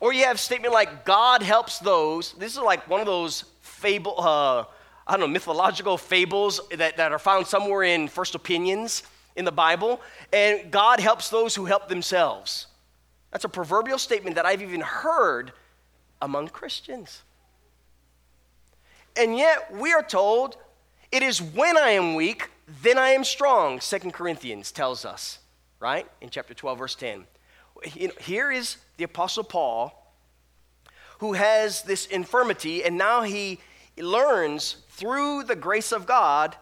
Or 0.00 0.12
you 0.12 0.24
have 0.24 0.36
a 0.36 0.38
statement 0.38 0.72
like, 0.72 1.04
God 1.04 1.42
helps 1.42 1.78
those. 1.78 2.32
This 2.34 2.52
is 2.52 2.62
like 2.62 2.88
one 2.88 3.00
of 3.00 3.06
those 3.06 3.44
fable, 3.60 4.14
uh, 4.18 4.64
I 5.06 5.12
don't 5.12 5.20
know, 5.20 5.26
mythological 5.26 5.98
fables 5.98 6.60
that, 6.76 6.96
that 6.96 7.12
are 7.12 7.18
found 7.18 7.46
somewhere 7.46 7.82
in 7.82 8.06
First 8.06 8.34
Opinions 8.34 9.02
in 9.34 9.44
the 9.44 9.52
Bible. 9.52 10.00
And 10.32 10.70
God 10.70 11.00
helps 11.00 11.28
those 11.28 11.56
who 11.56 11.64
help 11.64 11.88
themselves. 11.88 12.68
That's 13.32 13.44
a 13.44 13.48
proverbial 13.48 13.98
statement 13.98 14.36
that 14.36 14.46
I've 14.46 14.62
even 14.62 14.80
heard 14.80 15.52
among 16.22 16.48
Christians. 16.48 17.23
And 19.16 19.36
yet 19.36 19.72
we 19.72 19.92
are 19.92 20.02
told 20.02 20.56
it 21.12 21.22
is 21.22 21.40
when 21.40 21.76
I 21.76 21.90
am 21.90 22.14
weak, 22.14 22.50
then 22.82 22.98
I 22.98 23.10
am 23.10 23.24
strong, 23.24 23.80
Second 23.80 24.12
Corinthians 24.12 24.72
tells 24.72 25.04
us, 25.04 25.38
right? 25.78 26.06
In 26.20 26.30
chapter 26.30 26.54
12, 26.54 26.78
verse 26.78 26.94
10. 26.94 27.24
Here 28.20 28.50
is 28.50 28.78
the 28.96 29.04
Apostle 29.04 29.44
Paul 29.44 30.00
who 31.18 31.34
has 31.34 31.82
this 31.82 32.06
infirmity, 32.06 32.82
and 32.82 32.98
now 32.98 33.22
he 33.22 33.60
learns 33.96 34.76
through 34.90 35.44
the 35.44 35.56
grace 35.56 35.92
of 35.92 36.06
God 36.06 36.56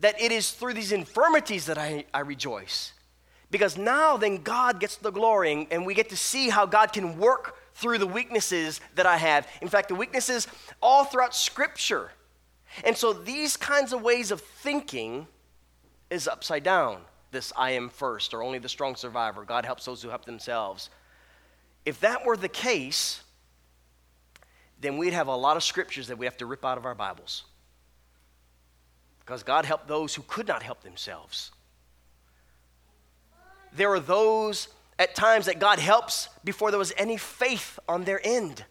that 0.00 0.20
it 0.20 0.32
is 0.32 0.50
through 0.50 0.74
these 0.74 0.92
infirmities 0.92 1.66
that 1.66 1.78
I, 1.78 2.04
I 2.12 2.20
rejoice. 2.20 2.92
Because 3.50 3.78
now 3.78 4.16
then 4.16 4.42
God 4.42 4.80
gets 4.80 4.96
the 4.96 5.12
glory, 5.12 5.68
and 5.70 5.86
we 5.86 5.94
get 5.94 6.08
to 6.10 6.16
see 6.16 6.48
how 6.48 6.66
God 6.66 6.92
can 6.92 7.18
work 7.18 7.56
through 7.74 7.98
the 7.98 8.06
weaknesses 8.06 8.80
that 8.94 9.06
I 9.06 9.16
have. 9.16 9.46
In 9.60 9.68
fact, 9.68 9.88
the 9.88 9.94
weaknesses 9.94 10.46
all 10.80 11.04
throughout 11.04 11.34
Scripture. 11.34 12.10
And 12.84 12.96
so 12.96 13.12
these 13.12 13.56
kinds 13.56 13.92
of 13.92 14.02
ways 14.02 14.30
of 14.30 14.40
thinking 14.40 15.26
is 16.10 16.28
upside 16.28 16.62
down. 16.62 16.98
This 17.30 17.52
I 17.56 17.70
am 17.72 17.88
first, 17.88 18.34
or 18.34 18.42
only 18.42 18.58
the 18.58 18.68
strong 18.68 18.94
survivor. 18.94 19.44
God 19.44 19.64
helps 19.64 19.84
those 19.84 20.02
who 20.02 20.10
help 20.10 20.24
themselves. 20.24 20.90
If 21.84 22.00
that 22.00 22.24
were 22.24 22.36
the 22.36 22.48
case, 22.48 23.22
then 24.80 24.98
we'd 24.98 25.12
have 25.12 25.28
a 25.28 25.36
lot 25.36 25.56
of 25.56 25.62
scriptures 25.62 26.08
that 26.08 26.18
we 26.18 26.26
have 26.26 26.36
to 26.38 26.46
rip 26.46 26.64
out 26.64 26.76
of 26.76 26.84
our 26.84 26.94
Bibles. 26.94 27.44
Because 29.20 29.42
God 29.42 29.64
helped 29.64 29.88
those 29.88 30.14
who 30.14 30.22
could 30.22 30.48
not 30.48 30.62
help 30.62 30.82
themselves. 30.82 31.52
There 33.74 33.90
are 33.90 34.00
those 34.00 34.68
at 35.02 35.16
times 35.16 35.46
that 35.46 35.58
God 35.58 35.80
helps 35.80 36.28
before 36.44 36.70
there 36.70 36.78
was 36.78 36.92
any 36.96 37.16
faith 37.16 37.76
on 37.88 38.04
their 38.04 38.20
end. 38.22 38.64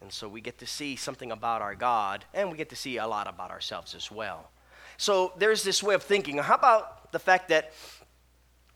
And 0.00 0.12
so 0.12 0.28
we 0.28 0.40
get 0.40 0.58
to 0.58 0.66
see 0.66 0.94
something 0.94 1.32
about 1.32 1.60
our 1.60 1.74
God, 1.74 2.24
and 2.32 2.52
we 2.52 2.56
get 2.56 2.68
to 2.68 2.76
see 2.76 2.98
a 2.98 3.06
lot 3.08 3.26
about 3.26 3.50
ourselves 3.50 3.96
as 3.96 4.12
well. 4.12 4.48
So 4.96 5.32
there's 5.38 5.64
this 5.64 5.82
way 5.82 5.96
of 5.96 6.04
thinking. 6.04 6.38
How 6.38 6.54
about 6.54 7.10
the 7.10 7.18
fact 7.18 7.48
that 7.48 7.72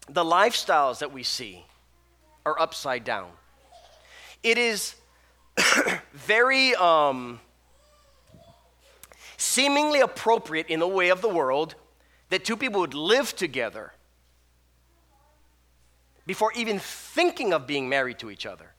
the 0.08 0.24
lifestyles 0.24 0.98
that 0.98 1.12
we 1.12 1.22
see 1.22 1.64
are 2.44 2.58
upside 2.58 3.04
down? 3.04 3.30
It 4.42 4.58
is 4.58 4.96
very 6.12 6.74
um, 6.74 7.38
seemingly 9.36 10.00
appropriate 10.00 10.66
in 10.66 10.80
the 10.80 10.88
way 10.88 11.10
of 11.10 11.22
the 11.22 11.28
world 11.28 11.76
that 12.30 12.44
two 12.44 12.56
people 12.56 12.80
would 12.80 12.94
live 12.94 13.36
together 13.36 13.92
before 16.28 16.52
even 16.52 16.78
thinking 16.78 17.54
of 17.54 17.66
being 17.66 17.88
married 17.88 18.18
to 18.18 18.30
each 18.30 18.44
other. 18.44 18.70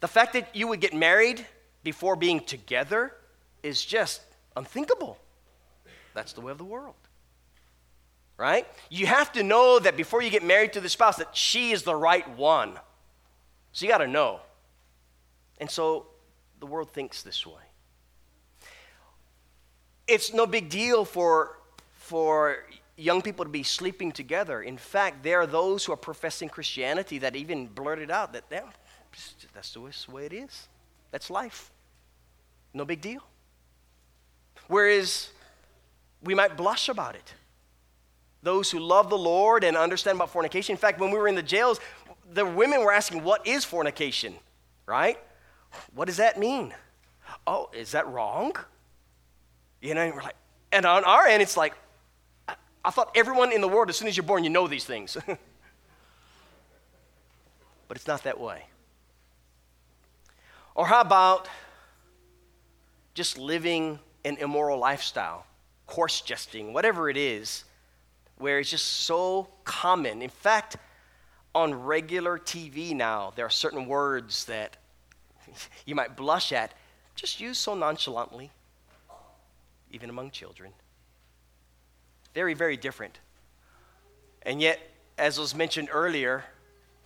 The 0.00 0.08
fact 0.08 0.32
that 0.32 0.56
you 0.56 0.66
would 0.66 0.80
get 0.80 0.92
married 0.92 1.46
before 1.84 2.16
being 2.16 2.40
together 2.40 3.14
is 3.62 3.84
just 3.84 4.20
unthinkable. 4.56 5.16
That's 6.12 6.32
the 6.32 6.40
way 6.40 6.50
of 6.50 6.58
the 6.58 6.64
world. 6.64 6.96
Right? 8.36 8.66
You 8.90 9.06
have 9.06 9.30
to 9.34 9.44
know 9.44 9.78
that 9.78 9.96
before 9.96 10.20
you 10.20 10.28
get 10.28 10.42
married 10.42 10.72
to 10.72 10.80
the 10.80 10.88
spouse 10.88 11.18
that 11.18 11.36
she 11.36 11.70
is 11.70 11.84
the 11.84 11.94
right 11.94 12.28
one. 12.30 12.72
So 13.70 13.86
you 13.86 13.88
got 13.92 13.98
to 13.98 14.08
know. 14.08 14.40
And 15.58 15.70
so 15.70 16.06
the 16.58 16.66
world 16.66 16.90
thinks 16.92 17.22
this 17.22 17.46
way. 17.46 17.62
It's 20.08 20.34
no 20.34 20.46
big 20.46 20.68
deal 20.68 21.04
for 21.04 21.60
for 21.92 22.64
young 22.96 23.22
people 23.22 23.44
to 23.44 23.50
be 23.50 23.62
sleeping 23.62 24.12
together. 24.12 24.62
In 24.62 24.76
fact, 24.76 25.22
there 25.22 25.40
are 25.40 25.46
those 25.46 25.84
who 25.84 25.92
are 25.92 25.96
professing 25.96 26.48
Christianity 26.48 27.18
that 27.18 27.36
even 27.36 27.66
blurted 27.66 28.10
out 28.10 28.32
that 28.32 28.44
yeah, 28.50 28.62
that's 29.54 29.72
the 29.72 30.12
way 30.12 30.26
it 30.26 30.32
is. 30.32 30.68
That's 31.10 31.30
life. 31.30 31.70
No 32.74 32.84
big 32.84 33.00
deal. 33.00 33.22
Whereas 34.68 35.30
we 36.22 36.34
might 36.34 36.56
blush 36.56 36.88
about 36.88 37.14
it. 37.14 37.34
Those 38.42 38.70
who 38.70 38.80
love 38.80 39.08
the 39.10 39.18
Lord 39.18 39.64
and 39.64 39.76
understand 39.76 40.16
about 40.16 40.30
fornication. 40.30 40.72
In 40.72 40.78
fact, 40.78 40.98
when 40.98 41.10
we 41.10 41.18
were 41.18 41.28
in 41.28 41.34
the 41.34 41.42
jails, 41.42 41.78
the 42.32 42.44
women 42.44 42.80
were 42.80 42.92
asking, 42.92 43.22
What 43.22 43.46
is 43.46 43.64
fornication? 43.64 44.34
Right? 44.86 45.18
What 45.94 46.06
does 46.06 46.16
that 46.16 46.38
mean? 46.38 46.74
Oh, 47.46 47.70
is 47.72 47.92
that 47.92 48.06
wrong? 48.08 48.52
You 49.80 49.94
know, 49.94 50.02
and 50.02 50.14
we're 50.14 50.22
like, 50.22 50.36
and 50.70 50.86
on 50.86 51.04
our 51.04 51.26
end, 51.26 51.42
it's 51.42 51.56
like, 51.56 51.74
I, 52.84 52.90
thought 52.90 53.10
everyone 53.14 53.52
in 53.52 53.60
the 53.60 53.68
world, 53.68 53.88
as 53.88 53.96
soon 53.96 54.08
as 54.08 54.16
you're 54.16 54.24
born, 54.24 54.44
you 54.44 54.50
know 54.50 54.66
these 54.66 54.84
things. 54.84 55.16
but 57.88 57.96
it's 57.96 58.06
not 58.06 58.24
that 58.24 58.40
way. 58.40 58.64
Or 60.74 60.86
how 60.86 61.00
about 61.00 61.48
just 63.14 63.38
living 63.38 63.98
an 64.24 64.36
immoral 64.38 64.78
lifestyle? 64.78 65.46
coarse 65.92 66.22
jesting, 66.22 66.72
whatever 66.72 67.10
it 67.10 67.18
is, 67.18 67.64
where 68.38 68.58
it's 68.58 68.70
just 68.70 68.86
so 68.86 69.48
common. 69.64 70.22
In 70.22 70.30
fact, 70.30 70.78
on 71.54 71.74
regular 71.74 72.38
TV 72.38 72.94
now, 72.96 73.32
there 73.36 73.44
are 73.44 73.50
certain 73.50 73.86
words 73.86 74.46
that 74.46 74.78
you 75.86 75.94
might 75.94 76.16
blush 76.16 76.50
at, 76.50 76.72
just 77.14 77.40
used 77.40 77.60
so 77.60 77.74
nonchalantly, 77.74 78.50
even 79.90 80.08
among 80.08 80.30
children. 80.30 80.72
Very, 82.34 82.54
very 82.54 82.76
different. 82.76 83.18
And 84.42 84.60
yet, 84.60 84.80
as 85.18 85.38
was 85.38 85.54
mentioned 85.54 85.88
earlier, 85.92 86.44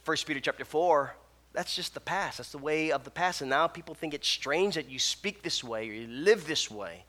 1 0.04 0.16
Peter 0.26 0.40
chapter 0.40 0.64
4, 0.64 1.14
that's 1.52 1.74
just 1.74 1.94
the 1.94 2.00
past. 2.00 2.38
That's 2.38 2.52
the 2.52 2.58
way 2.58 2.92
of 2.92 3.04
the 3.04 3.10
past. 3.10 3.40
And 3.40 3.50
now 3.50 3.66
people 3.66 3.94
think 3.94 4.14
it's 4.14 4.28
strange 4.28 4.74
that 4.74 4.88
you 4.88 4.98
speak 4.98 5.42
this 5.42 5.64
way 5.64 5.88
or 5.88 5.92
you 5.92 6.06
live 6.06 6.46
this 6.46 6.70
way. 6.70 7.04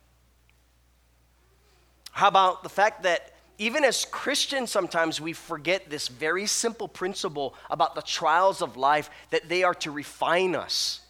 How 2.12 2.30
about 2.30 2.64
the 2.64 2.70
fact 2.70 3.04
that 3.04 3.34
even 3.60 3.84
as 3.84 4.06
Christians, 4.06 4.72
sometimes 4.72 5.20
we 5.20 5.34
forget 5.34 5.90
this 5.90 6.08
very 6.08 6.46
simple 6.46 6.88
principle 6.88 7.56
about 7.70 7.96
the 7.96 8.02
trials 8.02 8.62
of 8.62 8.78
life 8.78 9.10
that 9.32 9.50
they 9.50 9.64
are 9.64 9.74
to 9.76 9.92
refine 9.92 10.56
us, 10.56 11.02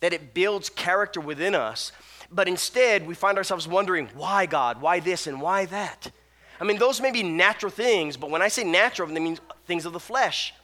that 0.00 0.12
it 0.12 0.34
builds 0.34 0.68
character 0.68 1.20
within 1.20 1.54
us. 1.54 1.92
But 2.30 2.48
instead, 2.48 3.06
we 3.06 3.14
find 3.14 3.38
ourselves 3.38 3.68
wondering, 3.68 4.08
why 4.14 4.46
God? 4.46 4.80
Why 4.80 5.00
this 5.00 5.26
and 5.26 5.40
why 5.40 5.66
that? 5.66 6.10
I 6.60 6.64
mean, 6.64 6.78
those 6.78 7.00
may 7.00 7.10
be 7.10 7.22
natural 7.22 7.70
things, 7.70 8.16
but 8.16 8.30
when 8.30 8.42
I 8.42 8.48
say 8.48 8.64
natural, 8.64 9.08
that 9.08 9.20
means 9.20 9.40
things 9.66 9.86
of 9.86 9.92
the 9.92 10.00
flesh, 10.00 10.54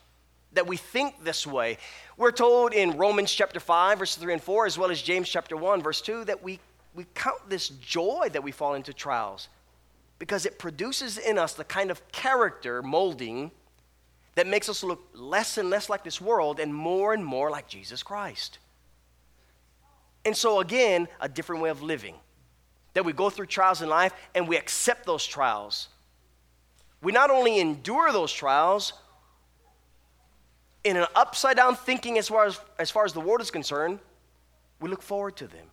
that 0.52 0.66
we 0.66 0.76
think 0.76 1.24
this 1.24 1.46
way. 1.46 1.78
We're 2.16 2.32
told 2.32 2.72
in 2.72 2.96
Romans 2.96 3.32
chapter 3.32 3.60
5, 3.60 3.98
verses 3.98 4.22
3 4.22 4.34
and 4.34 4.42
4, 4.42 4.66
as 4.66 4.78
well 4.78 4.90
as 4.90 5.02
James 5.02 5.28
chapter 5.28 5.56
1, 5.56 5.82
verse 5.82 6.00
2, 6.00 6.24
that 6.24 6.42
we, 6.42 6.58
we 6.94 7.06
count 7.14 7.48
this 7.48 7.68
joy 7.68 8.28
that 8.32 8.42
we 8.42 8.52
fall 8.52 8.74
into 8.74 8.92
trials 8.92 9.48
because 10.18 10.46
it 10.46 10.58
produces 10.58 11.18
in 11.18 11.38
us 11.38 11.54
the 11.54 11.64
kind 11.64 11.90
of 11.90 12.06
character 12.10 12.82
molding 12.82 13.50
that 14.34 14.46
makes 14.46 14.68
us 14.68 14.82
look 14.82 15.08
less 15.14 15.58
and 15.58 15.70
less 15.70 15.88
like 15.88 16.04
this 16.04 16.20
world 16.20 16.60
and 16.60 16.74
more 16.74 17.12
and 17.12 17.24
more 17.24 17.50
like 17.50 17.68
Jesus 17.68 18.02
Christ. 18.02 18.58
And 20.24 20.36
so, 20.36 20.60
again, 20.60 21.08
a 21.20 21.28
different 21.28 21.62
way 21.62 21.70
of 21.70 21.82
living. 21.82 22.14
That 22.98 23.04
we 23.04 23.12
go 23.12 23.30
through 23.30 23.46
trials 23.46 23.80
in 23.80 23.88
life 23.88 24.12
and 24.34 24.48
we 24.48 24.56
accept 24.56 25.06
those 25.06 25.24
trials. 25.24 25.86
We 27.00 27.12
not 27.12 27.30
only 27.30 27.60
endure 27.60 28.10
those 28.10 28.32
trials 28.32 28.92
in 30.82 30.96
an 30.96 31.06
upside 31.14 31.54
down 31.54 31.76
thinking 31.76 32.18
as 32.18 32.26
far 32.26 32.46
as, 32.46 32.58
as 32.76 32.90
far 32.90 33.04
as 33.04 33.12
the 33.12 33.20
world 33.20 33.40
is 33.40 33.52
concerned, 33.52 34.00
we 34.80 34.90
look 34.90 35.00
forward 35.00 35.36
to 35.36 35.46
them. 35.46 35.66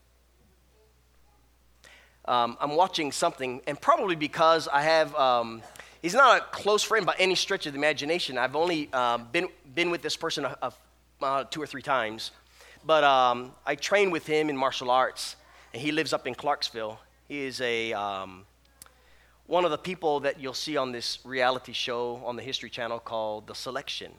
um, 2.25 2.57
I'm 2.59 2.75
watching 2.75 3.11
something, 3.11 3.59
and 3.65 3.81
probably 3.81 4.15
because 4.15 4.67
I 4.67 4.83
have, 4.83 5.15
um, 5.15 5.63
he's 6.03 6.13
not 6.13 6.37
a 6.37 6.41
close 6.51 6.83
friend 6.83 7.07
by 7.07 7.15
any 7.17 7.33
stretch 7.33 7.65
of 7.65 7.73
the 7.73 7.79
imagination. 7.79 8.37
I've 8.37 8.55
only 8.55 8.87
uh, 8.93 9.17
been, 9.17 9.47
been 9.73 9.89
with 9.89 10.03
this 10.03 10.15
person 10.15 10.45
a, 10.45 10.55
a, 10.61 10.73
uh, 11.23 11.43
two 11.45 11.59
or 11.59 11.65
three 11.65 11.81
times, 11.81 12.29
but 12.85 13.03
um, 13.03 13.51
I 13.65 13.73
train 13.73 14.11
with 14.11 14.27
him 14.27 14.47
in 14.51 14.55
martial 14.55 14.91
arts, 14.91 15.37
and 15.73 15.81
he 15.81 15.91
lives 15.91 16.13
up 16.13 16.27
in 16.27 16.35
Clarksville. 16.35 16.99
He 17.27 17.41
is 17.41 17.59
a, 17.61 17.93
um, 17.93 18.45
one 19.47 19.65
of 19.65 19.71
the 19.71 19.77
people 19.77 20.19
that 20.21 20.39
you'll 20.39 20.53
see 20.53 20.77
on 20.77 20.91
this 20.91 21.19
reality 21.23 21.73
show 21.73 22.21
on 22.25 22.35
the 22.35 22.43
History 22.43 22.69
Channel 22.69 22.99
called 22.99 23.47
The 23.47 23.55
Selection. 23.55 24.11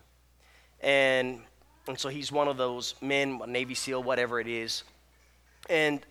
And, 0.81 1.41
and 1.89 1.99
so 1.99 2.09
he's 2.09 2.33
one 2.33 2.49
of 2.49 2.57
those 2.57 2.95
men, 3.01 3.41
Navy 3.47 3.75
SEAL, 3.75 4.03
whatever 4.03 4.41
it 4.41 4.49
is. 4.49 4.83
And 5.69 6.05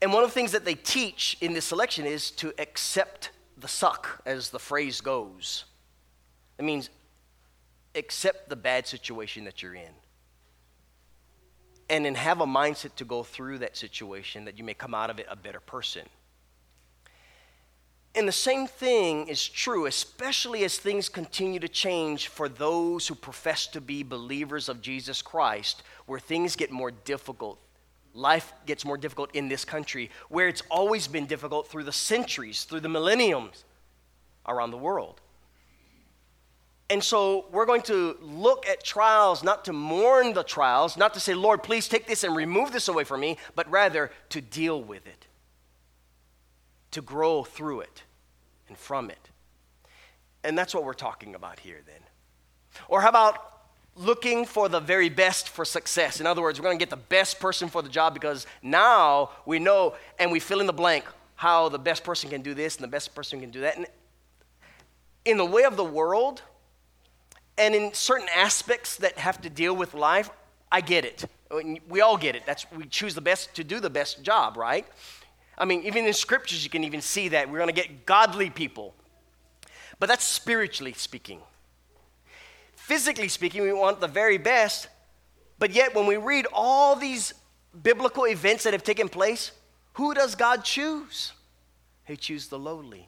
and 0.00 0.12
one 0.12 0.22
of 0.22 0.30
the 0.30 0.34
things 0.34 0.52
that 0.52 0.64
they 0.64 0.74
teach 0.74 1.36
in 1.40 1.54
this 1.54 1.64
selection 1.64 2.06
is 2.06 2.30
to 2.32 2.52
accept 2.58 3.30
the 3.56 3.68
suck, 3.68 4.22
as 4.24 4.50
the 4.50 4.58
phrase 4.58 5.00
goes. 5.00 5.64
It 6.58 6.64
means 6.64 6.90
accept 7.94 8.48
the 8.48 8.56
bad 8.56 8.86
situation 8.86 9.44
that 9.44 9.60
you're 9.62 9.74
in. 9.74 9.90
And 11.90 12.04
then 12.04 12.14
have 12.14 12.40
a 12.40 12.46
mindset 12.46 12.94
to 12.96 13.04
go 13.04 13.22
through 13.22 13.58
that 13.58 13.76
situation 13.76 14.44
that 14.44 14.58
you 14.58 14.64
may 14.64 14.74
come 14.74 14.94
out 14.94 15.08
of 15.10 15.18
it 15.18 15.26
a 15.30 15.36
better 15.36 15.60
person. 15.60 16.06
And 18.14 18.26
the 18.26 18.32
same 18.32 18.66
thing 18.66 19.28
is 19.28 19.46
true, 19.46 19.86
especially 19.86 20.64
as 20.64 20.76
things 20.76 21.08
continue 21.08 21.60
to 21.60 21.68
change 21.68 22.28
for 22.28 22.48
those 22.48 23.06
who 23.06 23.14
profess 23.14 23.66
to 23.68 23.80
be 23.80 24.02
believers 24.02 24.68
of 24.68 24.82
Jesus 24.82 25.22
Christ, 25.22 25.82
where 26.06 26.18
things 26.18 26.56
get 26.56 26.72
more 26.72 26.90
difficult, 26.90 27.60
life 28.14 28.52
gets 28.66 28.84
more 28.84 28.98
difficult 28.98 29.34
in 29.34 29.48
this 29.48 29.64
country, 29.64 30.10
where 30.28 30.48
it's 30.48 30.62
always 30.70 31.06
been 31.06 31.26
difficult 31.26 31.68
through 31.68 31.84
the 31.84 31.92
centuries, 31.92 32.64
through 32.64 32.80
the 32.80 32.88
millenniums 32.88 33.64
around 34.46 34.72
the 34.72 34.78
world. 34.78 35.20
And 36.90 37.04
so 37.04 37.46
we're 37.52 37.66
going 37.66 37.82
to 37.82 38.16
look 38.22 38.66
at 38.66 38.82
trials 38.82 39.42
not 39.42 39.64
to 39.66 39.72
mourn 39.74 40.32
the 40.32 40.42
trials, 40.42 40.96
not 40.96 41.12
to 41.14 41.20
say, 41.20 41.34
Lord, 41.34 41.62
please 41.62 41.86
take 41.86 42.06
this 42.06 42.24
and 42.24 42.34
remove 42.34 42.72
this 42.72 42.88
away 42.88 43.04
from 43.04 43.20
me, 43.20 43.36
but 43.54 43.70
rather 43.70 44.10
to 44.30 44.40
deal 44.40 44.82
with 44.82 45.06
it, 45.06 45.26
to 46.92 47.02
grow 47.02 47.44
through 47.44 47.80
it 47.80 48.04
and 48.68 48.76
from 48.76 49.10
it. 49.10 49.30
And 50.44 50.56
that's 50.56 50.74
what 50.74 50.84
we're 50.84 50.94
talking 50.94 51.34
about 51.34 51.58
here 51.58 51.80
then. 51.86 52.00
Or 52.88 53.02
how 53.02 53.10
about 53.10 53.58
looking 53.98 54.46
for 54.46 54.68
the 54.68 54.80
very 54.80 55.08
best 55.08 55.48
for 55.48 55.64
success. 55.64 56.20
In 56.20 56.26
other 56.26 56.40
words, 56.40 56.58
we're 56.58 56.64
going 56.64 56.78
to 56.78 56.82
get 56.82 56.90
the 56.90 56.96
best 56.96 57.40
person 57.40 57.68
for 57.68 57.82
the 57.82 57.88
job 57.88 58.14
because 58.14 58.46
now 58.62 59.30
we 59.44 59.58
know 59.58 59.96
and 60.18 60.30
we 60.30 60.38
fill 60.38 60.60
in 60.60 60.66
the 60.66 60.72
blank 60.72 61.04
how 61.34 61.68
the 61.68 61.78
best 61.78 62.04
person 62.04 62.30
can 62.30 62.40
do 62.40 62.54
this 62.54 62.76
and 62.76 62.84
the 62.84 62.88
best 62.88 63.14
person 63.14 63.40
can 63.40 63.50
do 63.50 63.60
that. 63.62 63.76
And 63.76 63.86
in 65.24 65.36
the 65.36 65.44
way 65.44 65.64
of 65.64 65.76
the 65.76 65.84
world 65.84 66.42
and 67.58 67.74
in 67.74 67.92
certain 67.92 68.28
aspects 68.34 68.96
that 68.96 69.18
have 69.18 69.40
to 69.42 69.50
deal 69.50 69.74
with 69.74 69.94
life, 69.94 70.30
I 70.70 70.80
get 70.80 71.04
it. 71.04 71.24
We 71.88 72.00
all 72.00 72.16
get 72.16 72.36
it. 72.36 72.44
That's 72.46 72.66
we 72.76 72.84
choose 72.86 73.14
the 73.14 73.20
best 73.20 73.54
to 73.56 73.64
do 73.64 73.80
the 73.80 73.90
best 73.90 74.22
job, 74.22 74.56
right? 74.56 74.86
I 75.56 75.64
mean, 75.64 75.82
even 75.82 76.06
in 76.06 76.12
scriptures 76.12 76.62
you 76.62 76.70
can 76.70 76.84
even 76.84 77.00
see 77.00 77.28
that 77.28 77.50
we're 77.50 77.58
going 77.58 77.74
to 77.74 77.80
get 77.80 78.06
godly 78.06 78.50
people. 78.50 78.94
But 79.98 80.08
that's 80.08 80.24
spiritually 80.24 80.92
speaking 80.92 81.40
physically 82.88 83.28
speaking, 83.28 83.60
we 83.60 83.70
want 83.70 84.00
the 84.00 84.08
very 84.08 84.38
best. 84.38 84.88
But 85.58 85.72
yet, 85.72 85.94
when 85.94 86.06
we 86.06 86.16
read 86.16 86.46
all 86.54 86.96
these 86.96 87.34
biblical 87.82 88.26
events 88.26 88.64
that 88.64 88.72
have 88.72 88.82
taken 88.82 89.10
place, 89.10 89.52
who 89.92 90.14
does 90.14 90.34
God 90.34 90.64
choose? 90.64 91.32
He 92.06 92.16
chooses 92.16 92.48
the 92.48 92.58
lowly, 92.58 93.06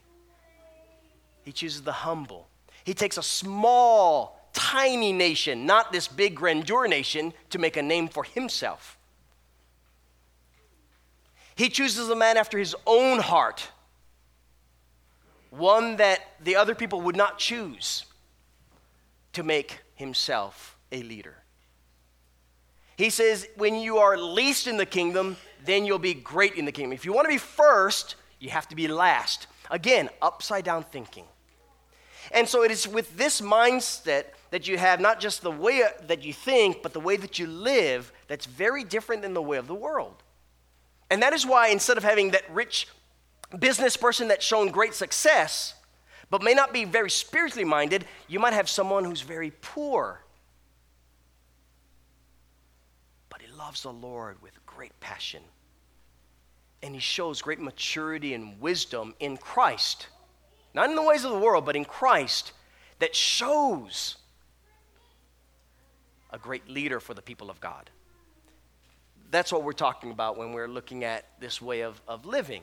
He 1.44 1.52
chooses 1.52 1.80
the 1.80 1.92
humble. 1.92 2.46
He 2.84 2.92
takes 2.92 3.16
a 3.16 3.22
small, 3.22 4.39
tiny 4.52 5.12
nation, 5.12 5.66
not 5.66 5.92
this 5.92 6.08
big 6.08 6.34
grandeur 6.34 6.86
nation, 6.86 7.32
to 7.50 7.58
make 7.58 7.76
a 7.76 7.82
name 7.82 8.08
for 8.08 8.24
Himself. 8.24 8.98
He 11.54 11.68
chooses 11.68 12.08
a 12.08 12.16
man 12.16 12.36
after 12.36 12.58
His 12.58 12.74
own 12.86 13.18
heart, 13.20 13.68
one 15.50 15.96
that 15.96 16.20
the 16.42 16.56
other 16.56 16.74
people 16.74 17.00
would 17.02 17.16
not 17.16 17.38
choose 17.38 18.06
to 19.32 19.42
make 19.42 19.80
himself 19.94 20.76
a 20.92 21.02
leader. 21.02 21.36
He 22.96 23.10
says, 23.10 23.48
when 23.56 23.76
you 23.76 23.98
are 23.98 24.16
least 24.18 24.66
in 24.66 24.76
the 24.76 24.86
kingdom, 24.86 25.36
then 25.64 25.84
you'll 25.84 25.98
be 25.98 26.14
great 26.14 26.54
in 26.54 26.64
the 26.64 26.72
kingdom. 26.72 26.92
If 26.92 27.04
you 27.04 27.12
want 27.12 27.26
to 27.26 27.30
be 27.30 27.38
first, 27.38 28.16
you 28.38 28.50
have 28.50 28.68
to 28.68 28.76
be 28.76 28.88
last. 28.88 29.46
Again, 29.70 30.10
upside 30.20 30.64
down 30.64 30.84
thinking. 30.84 31.24
And 32.32 32.48
so 32.48 32.62
it 32.62 32.70
is 32.70 32.86
with 32.86 33.16
this 33.16 33.40
mindset 33.40 34.24
that 34.50 34.68
you 34.68 34.78
have 34.78 35.00
not 35.00 35.20
just 35.20 35.42
the 35.42 35.50
way 35.50 35.82
uh, 35.82 35.88
that 36.06 36.22
you 36.24 36.32
think, 36.32 36.82
but 36.82 36.92
the 36.92 37.00
way 37.00 37.16
that 37.16 37.38
you 37.38 37.46
live 37.46 38.12
that's 38.28 38.46
very 38.46 38.84
different 38.84 39.22
than 39.22 39.34
the 39.34 39.42
way 39.42 39.56
of 39.58 39.66
the 39.66 39.74
world. 39.74 40.22
And 41.10 41.22
that 41.22 41.32
is 41.32 41.46
why 41.46 41.68
instead 41.68 41.96
of 41.96 42.04
having 42.04 42.30
that 42.30 42.48
rich 42.50 42.88
business 43.58 43.96
person 43.96 44.28
that's 44.28 44.44
shown 44.44 44.68
great 44.68 44.94
success, 44.94 45.74
but 46.30 46.42
may 46.42 46.54
not 46.54 46.72
be 46.72 46.84
very 46.84 47.10
spiritually 47.10 47.64
minded, 47.64 48.04
you 48.28 48.38
might 48.38 48.52
have 48.52 48.68
someone 48.68 49.04
who's 49.04 49.22
very 49.22 49.52
poor. 49.60 50.22
But 53.28 53.42
he 53.42 53.52
loves 53.52 53.82
the 53.82 53.92
Lord 53.92 54.40
with 54.40 54.64
great 54.66 54.98
passion. 55.00 55.42
And 56.82 56.94
he 56.94 57.00
shows 57.00 57.42
great 57.42 57.60
maturity 57.60 58.34
and 58.34 58.60
wisdom 58.60 59.14
in 59.18 59.36
Christ. 59.36 60.06
Not 60.74 60.88
in 60.88 60.96
the 60.96 61.02
ways 61.02 61.24
of 61.24 61.32
the 61.32 61.38
world, 61.38 61.64
but 61.64 61.76
in 61.76 61.84
Christ 61.84 62.52
that 62.98 63.14
shows 63.14 64.16
a 66.32 66.38
great 66.38 66.68
leader 66.68 67.00
for 67.00 67.14
the 67.14 67.22
people 67.22 67.50
of 67.50 67.60
God. 67.60 67.90
That's 69.30 69.52
what 69.52 69.62
we're 69.62 69.72
talking 69.72 70.10
about 70.10 70.36
when 70.36 70.52
we're 70.52 70.68
looking 70.68 71.04
at 71.04 71.24
this 71.40 71.60
way 71.60 71.80
of, 71.82 72.00
of 72.06 72.26
living. 72.26 72.62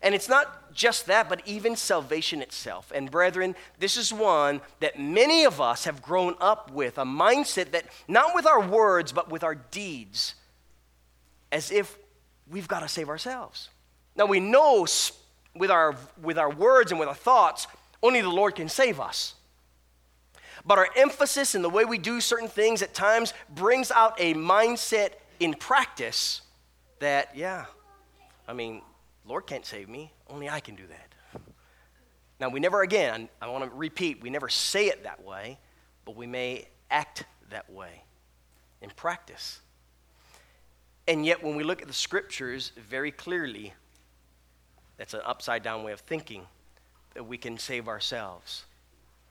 And 0.00 0.14
it's 0.14 0.28
not 0.28 0.72
just 0.72 1.06
that, 1.06 1.28
but 1.28 1.42
even 1.44 1.74
salvation 1.74 2.40
itself. 2.40 2.92
And 2.94 3.10
brethren, 3.10 3.56
this 3.80 3.96
is 3.96 4.12
one 4.12 4.60
that 4.80 4.98
many 4.98 5.44
of 5.44 5.60
us 5.60 5.84
have 5.84 6.02
grown 6.02 6.34
up 6.40 6.70
with 6.70 6.98
a 6.98 7.04
mindset 7.04 7.72
that 7.72 7.84
not 8.06 8.34
with 8.34 8.46
our 8.46 8.60
words, 8.60 9.12
but 9.12 9.28
with 9.30 9.42
our 9.42 9.56
deeds, 9.56 10.34
as 11.50 11.72
if 11.72 11.98
we've 12.48 12.68
got 12.68 12.80
to 12.80 12.88
save 12.88 13.08
ourselves. 13.08 13.70
Now 14.14 14.26
we 14.26 14.38
know 14.38 14.86
with 15.54 15.70
our, 15.70 15.96
with 16.22 16.38
our 16.38 16.50
words 16.50 16.90
and 16.90 17.00
with 17.00 17.08
our 17.08 17.14
thoughts, 17.14 17.66
only 18.02 18.20
the 18.20 18.28
Lord 18.28 18.54
can 18.54 18.68
save 18.68 19.00
us. 19.00 19.34
But 20.64 20.78
our 20.78 20.88
emphasis 20.96 21.54
in 21.54 21.62
the 21.62 21.70
way 21.70 21.84
we 21.84 21.98
do 21.98 22.20
certain 22.20 22.48
things 22.48 22.82
at 22.82 22.94
times 22.94 23.32
brings 23.48 23.90
out 23.90 24.14
a 24.18 24.34
mindset 24.34 25.10
in 25.40 25.54
practice 25.54 26.42
that, 26.98 27.36
yeah, 27.36 27.66
I 28.46 28.52
mean, 28.52 28.82
Lord 29.26 29.46
can't 29.46 29.64
save 29.64 29.88
me, 29.88 30.12
only 30.28 30.48
I 30.48 30.60
can 30.60 30.74
do 30.74 30.84
that. 30.86 31.40
Now, 32.40 32.48
we 32.48 32.60
never, 32.60 32.82
again, 32.82 33.28
I 33.42 33.48
want 33.48 33.64
to 33.64 33.70
repeat, 33.76 34.22
we 34.22 34.30
never 34.30 34.48
say 34.48 34.86
it 34.86 35.04
that 35.04 35.24
way, 35.24 35.58
but 36.04 36.16
we 36.16 36.26
may 36.26 36.66
act 36.90 37.24
that 37.50 37.70
way 37.70 38.04
in 38.80 38.90
practice. 38.90 39.60
And 41.08 41.24
yet, 41.24 41.42
when 41.42 41.56
we 41.56 41.64
look 41.64 41.82
at 41.82 41.88
the 41.88 41.94
scriptures 41.94 42.72
very 42.76 43.10
clearly, 43.10 43.72
that's 44.98 45.14
an 45.14 45.20
upside 45.24 45.62
down 45.62 45.84
way 45.84 45.92
of 45.92 46.00
thinking 46.00 46.42
that 47.14 47.24
we 47.24 47.38
can 47.38 47.56
save 47.56 47.88
ourselves. 47.88 48.64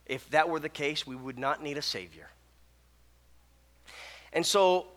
If 0.05 0.29
that 0.31 0.49
were 0.49 0.59
the 0.59 0.69
case, 0.69 1.05
we 1.05 1.15
would 1.15 1.37
not 1.37 1.61
need 1.61 1.77
a 1.77 1.81
Savior. 1.81 2.29
And 4.33 4.45
so, 4.45 4.87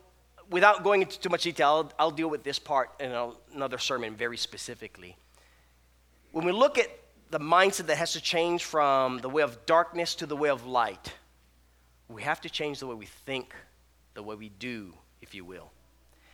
without 0.50 0.82
going 0.82 1.02
into 1.02 1.18
too 1.18 1.28
much 1.28 1.42
detail, 1.42 1.68
I'll, 1.68 1.92
I'll 1.98 2.10
deal 2.10 2.30
with 2.30 2.44
this 2.44 2.58
part 2.58 2.90
in 3.00 3.12
another 3.54 3.78
sermon 3.78 4.14
very 4.14 4.36
specifically. 4.36 5.16
When 6.32 6.44
we 6.44 6.52
look 6.52 6.78
at 6.78 6.88
the 7.30 7.40
mindset 7.40 7.86
that 7.86 7.96
has 7.96 8.12
to 8.12 8.20
change 8.20 8.64
from 8.64 9.18
the 9.18 9.28
way 9.28 9.42
of 9.42 9.66
darkness 9.66 10.14
to 10.16 10.26
the 10.26 10.36
way 10.36 10.48
of 10.48 10.66
light, 10.66 11.12
we 12.08 12.22
have 12.22 12.40
to 12.42 12.50
change 12.50 12.80
the 12.80 12.86
way 12.86 12.94
we 12.94 13.06
think, 13.06 13.54
the 14.14 14.22
way 14.22 14.36
we 14.36 14.48
do, 14.48 14.94
if 15.22 15.34
you 15.34 15.44
will. 15.44 15.70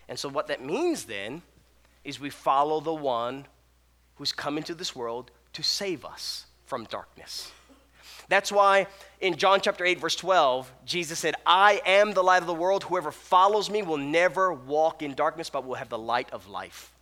And 0.08 0.18
so, 0.18 0.28
what 0.28 0.48
that 0.48 0.62
means 0.64 1.04
then 1.04 1.42
is 2.04 2.20
we 2.20 2.30
follow 2.30 2.80
the 2.80 2.94
one 2.94 3.46
who's 4.16 4.32
come 4.32 4.58
into 4.58 4.74
this 4.74 4.94
world 4.94 5.30
to 5.52 5.62
save 5.62 6.04
us 6.04 6.46
from 6.64 6.84
darkness. 6.84 7.52
That's 8.28 8.50
why 8.50 8.88
in 9.20 9.36
John 9.36 9.60
chapter 9.60 9.84
8, 9.84 10.00
verse 10.00 10.16
12, 10.16 10.70
Jesus 10.84 11.18
said, 11.18 11.36
I 11.46 11.80
am 11.86 12.12
the 12.12 12.22
light 12.22 12.42
of 12.42 12.48
the 12.48 12.54
world. 12.54 12.82
Whoever 12.84 13.12
follows 13.12 13.70
me 13.70 13.82
will 13.82 13.98
never 13.98 14.52
walk 14.52 15.02
in 15.02 15.14
darkness, 15.14 15.48
but 15.48 15.64
will 15.64 15.76
have 15.76 15.88
the 15.88 15.98
light 15.98 16.28
of 16.32 16.48
life. 16.48 16.92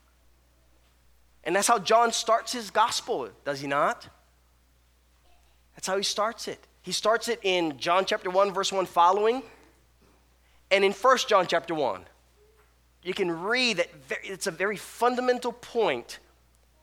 And 1.45 1.57
that's 1.57 1.69
how 1.69 1.79
John 1.79 2.13
starts 2.13 2.53
his 2.53 2.71
gospel, 2.71 3.31
does 3.45 3.61
he 3.61 3.67
not? 3.67 4.07
That's 5.75 5.87
how 5.87 5.97
he 5.97 6.03
starts 6.03 6.49
it. 6.49 6.59
He 6.83 6.93
starts 6.93 7.29
it 7.29 7.41
in 7.43 7.79
John 7.79 8.05
chapter 8.05 8.29
1, 8.29 8.53
verse 8.53 8.71
1 8.71 8.87
following, 8.87 9.43
and 10.71 10.85
in 10.85 10.93
1 10.93 11.19
John 11.29 11.47
chapter 11.47 11.75
1. 11.75 12.05
you 13.03 13.15
can 13.15 13.31
read 13.31 13.77
that 13.77 13.89
it's 14.23 14.47
a 14.47 14.51
very 14.51 14.77
fundamental 14.77 15.53
point 15.53 16.19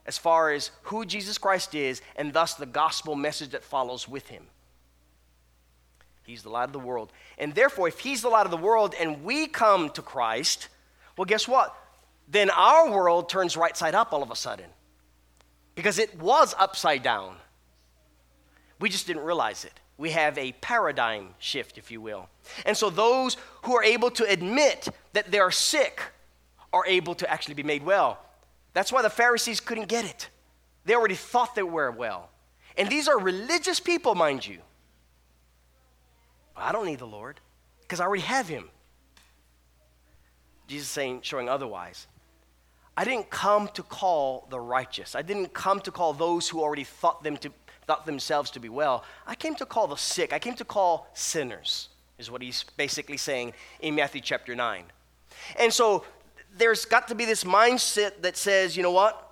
as 0.05 0.17
far 0.17 0.51
as 0.51 0.71
who 0.83 1.05
Jesus 1.05 1.37
Christ 1.37 1.75
is 1.75 2.01
and 2.15 2.33
thus 2.33 2.55
the 2.55 2.65
gospel 2.65 3.15
message 3.15 3.49
that 3.49 3.63
follows 3.63 4.07
with 4.07 4.27
him. 4.27 4.43
He's 6.23 6.43
the 6.43 6.49
light 6.49 6.65
of 6.65 6.73
the 6.73 6.79
world. 6.79 7.11
And 7.37 7.53
therefore, 7.53 7.87
if 7.87 7.99
he's 7.99 8.21
the 8.21 8.29
light 8.29 8.45
of 8.45 8.51
the 8.51 8.57
world 8.57 8.95
and 8.99 9.23
we 9.23 9.47
come 9.47 9.89
to 9.91 10.01
Christ, 10.01 10.69
well, 11.17 11.25
guess 11.25 11.47
what? 11.47 11.75
Then 12.27 12.49
our 12.49 12.89
world 12.89 13.29
turns 13.29 13.57
right 13.57 13.75
side 13.75 13.95
up 13.95 14.13
all 14.13 14.23
of 14.23 14.31
a 14.31 14.35
sudden 14.35 14.67
because 15.75 15.99
it 15.99 16.17
was 16.19 16.55
upside 16.57 17.03
down. 17.03 17.35
We 18.79 18.89
just 18.89 19.07
didn't 19.07 19.23
realize 19.23 19.65
it. 19.65 19.73
We 19.97 20.11
have 20.11 20.37
a 20.37 20.53
paradigm 20.53 21.35
shift, 21.37 21.77
if 21.77 21.91
you 21.91 22.01
will. 22.01 22.27
And 22.65 22.75
so 22.75 22.89
those 22.89 23.37
who 23.63 23.75
are 23.75 23.83
able 23.83 24.09
to 24.11 24.23
admit 24.23 24.87
that 25.13 25.31
they're 25.31 25.51
sick 25.51 26.01
are 26.73 26.85
able 26.87 27.13
to 27.15 27.29
actually 27.29 27.55
be 27.55 27.63
made 27.63 27.83
well. 27.83 28.19
That's 28.73 28.91
why 28.91 29.01
the 29.01 29.09
Pharisees 29.09 29.59
couldn't 29.59 29.87
get 29.87 30.05
it. 30.05 30.29
They 30.85 30.95
already 30.95 31.15
thought 31.15 31.55
they 31.55 31.63
were 31.63 31.91
well. 31.91 32.29
And 32.77 32.89
these 32.89 33.07
are 33.07 33.19
religious 33.19 33.79
people, 33.79 34.15
mind 34.15 34.45
you. 34.45 34.59
I 36.55 36.71
don't 36.71 36.85
need 36.85 36.99
the 36.99 37.07
Lord 37.07 37.39
because 37.81 37.99
I 37.99 38.05
already 38.05 38.23
have 38.23 38.47
him. 38.47 38.69
Jesus 40.67 40.87
saying, 40.87 41.21
showing 41.21 41.49
otherwise. 41.49 42.07
I 42.95 43.03
didn't 43.03 43.29
come 43.29 43.67
to 43.69 43.83
call 43.83 44.47
the 44.49 44.59
righteous. 44.59 45.15
I 45.15 45.21
didn't 45.21 45.53
come 45.53 45.79
to 45.81 45.91
call 45.91 46.13
those 46.13 46.47
who 46.47 46.61
already 46.61 46.83
thought 46.83 47.23
them 47.23 47.37
to 47.37 47.51
thought 47.87 48.05
themselves 48.05 48.51
to 48.51 48.59
be 48.59 48.69
well. 48.69 49.03
I 49.25 49.35
came 49.35 49.55
to 49.55 49.65
call 49.65 49.87
the 49.87 49.95
sick. 49.95 50.33
I 50.33 50.39
came 50.39 50.55
to 50.55 50.65
call 50.65 51.09
sinners. 51.13 51.89
Is 52.17 52.29
what 52.29 52.41
he's 52.41 52.63
basically 52.77 53.17
saying 53.17 53.53
in 53.79 53.95
Matthew 53.95 54.21
chapter 54.21 54.55
9. 54.55 54.83
And 55.57 55.73
so 55.73 56.05
there's 56.57 56.85
got 56.85 57.07
to 57.07 57.15
be 57.15 57.25
this 57.25 57.43
mindset 57.43 58.21
that 58.21 58.37
says, 58.37 58.75
you 58.75 58.83
know 58.83 58.91
what? 58.91 59.29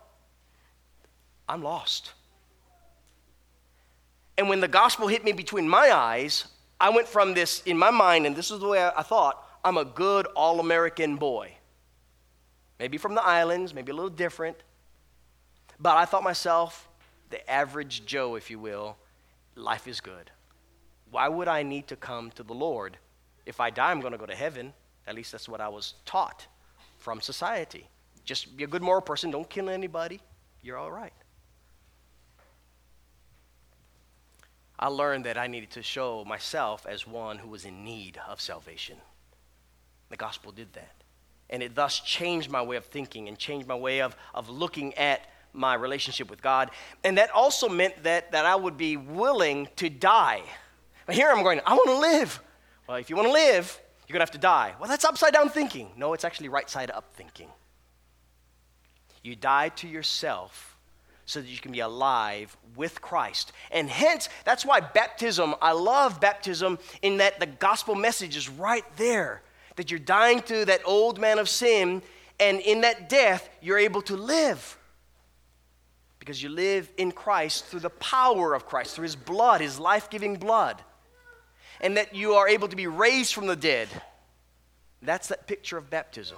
I'm 1.47 1.61
lost. 1.61 2.13
And 4.37 4.47
when 4.47 4.61
the 4.61 4.67
gospel 4.67 5.07
hit 5.07 5.23
me 5.23 5.31
between 5.31 5.67
my 5.67 5.91
eyes, 5.91 6.45
I 6.79 6.89
went 6.91 7.07
from 7.07 7.33
this 7.33 7.61
in 7.63 7.77
my 7.77 7.91
mind, 7.91 8.25
and 8.25 8.35
this 8.35 8.51
is 8.51 8.59
the 8.59 8.67
way 8.67 8.89
I, 8.95 9.01
thought 9.01 9.43
I'm 9.65 9.77
a 9.77 9.83
good 9.83 10.27
all 10.27 10.59
American 10.61 11.17
boy. 11.17 11.55
Maybe 12.79 12.97
from 12.97 13.15
the 13.15 13.23
islands, 13.23 13.73
maybe 13.73 13.91
a 13.91 13.95
little 13.95 14.09
different. 14.09 14.55
But 15.77 15.97
I 15.97 16.05
thought 16.05 16.23
myself, 16.23 16.87
the 17.29 17.49
average 17.51 18.05
Joe, 18.05 18.35
if 18.35 18.49
you 18.49 18.59
will, 18.59 18.95
life 19.55 19.87
is 19.87 19.99
good. 19.99 20.31
Why 21.11 21.27
would 21.27 21.49
I 21.49 21.63
need 21.63 21.87
to 21.87 21.97
come 21.97 22.31
to 22.31 22.43
the 22.43 22.53
Lord? 22.53 22.97
If 23.45 23.59
I 23.59 23.71
die, 23.71 23.91
I'm 23.91 23.99
going 23.99 24.13
to 24.13 24.17
go 24.17 24.25
to 24.25 24.35
heaven. 24.35 24.71
At 25.05 25.15
least 25.15 25.33
that's 25.33 25.49
what 25.49 25.59
I 25.59 25.67
was 25.67 25.95
taught 26.05 26.47
from 26.99 27.21
society. 27.21 27.87
Just 28.23 28.55
be 28.55 28.63
a 28.63 28.67
good 28.67 28.83
moral 28.83 29.01
person, 29.01 29.31
don't 29.31 29.49
kill 29.49 29.69
anybody, 29.69 30.19
you're 30.61 30.77
all 30.77 30.91
right. 30.91 31.13
I 34.77 34.87
learned 34.87 35.25
that 35.25 35.37
I 35.37 35.47
needed 35.47 35.71
to 35.71 35.83
show 35.83 36.23
myself 36.25 36.85
as 36.87 37.05
one 37.05 37.37
who 37.37 37.49
was 37.49 37.65
in 37.65 37.83
need 37.83 38.19
of 38.27 38.39
salvation. 38.39 38.97
The 40.09 40.15
gospel 40.15 40.51
did 40.51 40.71
that. 40.73 40.93
And 41.49 41.61
it 41.61 41.75
thus 41.75 41.99
changed 41.99 42.49
my 42.49 42.61
way 42.61 42.77
of 42.77 42.85
thinking 42.85 43.27
and 43.27 43.37
changed 43.37 43.67
my 43.67 43.75
way 43.75 44.01
of, 44.01 44.15
of 44.33 44.49
looking 44.49 44.93
at 44.93 45.21
my 45.51 45.73
relationship 45.73 46.29
with 46.29 46.41
God. 46.41 46.71
And 47.03 47.17
that 47.17 47.31
also 47.31 47.67
meant 47.67 48.03
that, 48.03 48.31
that 48.31 48.45
I 48.45 48.55
would 48.55 48.77
be 48.77 48.95
willing 48.95 49.67
to 49.77 49.89
die. 49.89 50.43
But 51.05 51.15
here 51.15 51.29
I'm 51.29 51.43
going, 51.43 51.59
I 51.65 51.73
want 51.73 51.89
to 51.89 51.97
live. 51.97 52.39
Well, 52.87 52.97
if 52.97 53.09
you 53.09 53.15
want 53.15 53.27
to 53.27 53.33
live, 53.33 53.79
you're 54.09 54.13
going 54.13 54.25
to 54.25 54.31
have 54.31 54.31
to 54.31 54.39
die. 54.39 54.73
Well, 54.79 54.89
that's 54.89 55.05
upside 55.05 55.33
down 55.33 55.49
thinking. 55.49 55.91
No, 55.95 56.13
it's 56.13 56.25
actually 56.25 56.49
right 56.49 56.67
side 56.67 56.89
up 56.89 57.13
thinking. 57.13 57.47
You 59.21 59.35
die 59.35 59.69
to 59.69 59.87
yourself 59.87 60.77
so 61.27 61.39
that 61.39 61.47
you 61.47 61.59
can 61.59 61.71
be 61.71 61.81
alive 61.81 62.57
with 62.75 63.01
Christ. 63.01 63.51
And 63.69 63.87
hence, 63.87 64.27
that's 64.45 64.65
why 64.65 64.79
baptism, 64.79 65.53
I 65.61 65.73
love 65.73 66.19
baptism 66.19 66.79
in 67.03 67.17
that 67.17 67.39
the 67.39 67.45
gospel 67.45 67.93
message 67.93 68.35
is 68.35 68.49
right 68.49 68.83
there. 68.97 69.43
That 69.75 69.91
you're 69.91 69.99
dying 69.99 70.41
to 70.43 70.65
that 70.65 70.81
old 70.85 71.19
man 71.19 71.37
of 71.37 71.47
sin, 71.47 72.01
and 72.39 72.59
in 72.61 72.81
that 72.81 73.09
death, 73.09 73.47
you're 73.61 73.77
able 73.77 74.01
to 74.03 74.15
live. 74.15 74.75
Because 76.17 76.41
you 76.41 76.49
live 76.49 76.91
in 76.97 77.11
Christ 77.11 77.65
through 77.65 77.81
the 77.81 77.91
power 77.91 78.55
of 78.55 78.65
Christ, 78.65 78.95
through 78.95 79.03
his 79.03 79.15
blood, 79.15 79.61
his 79.61 79.79
life 79.79 80.09
giving 80.09 80.35
blood. 80.35 80.81
And 81.81 81.97
that 81.97 82.13
you 82.13 82.33
are 82.33 82.47
able 82.47 82.67
to 82.67 82.75
be 82.75 82.87
raised 82.87 83.33
from 83.33 83.47
the 83.47 83.55
dead. 83.55 83.87
That's 85.01 85.27
that 85.29 85.47
picture 85.47 85.77
of 85.77 85.89
baptism. 85.89 86.37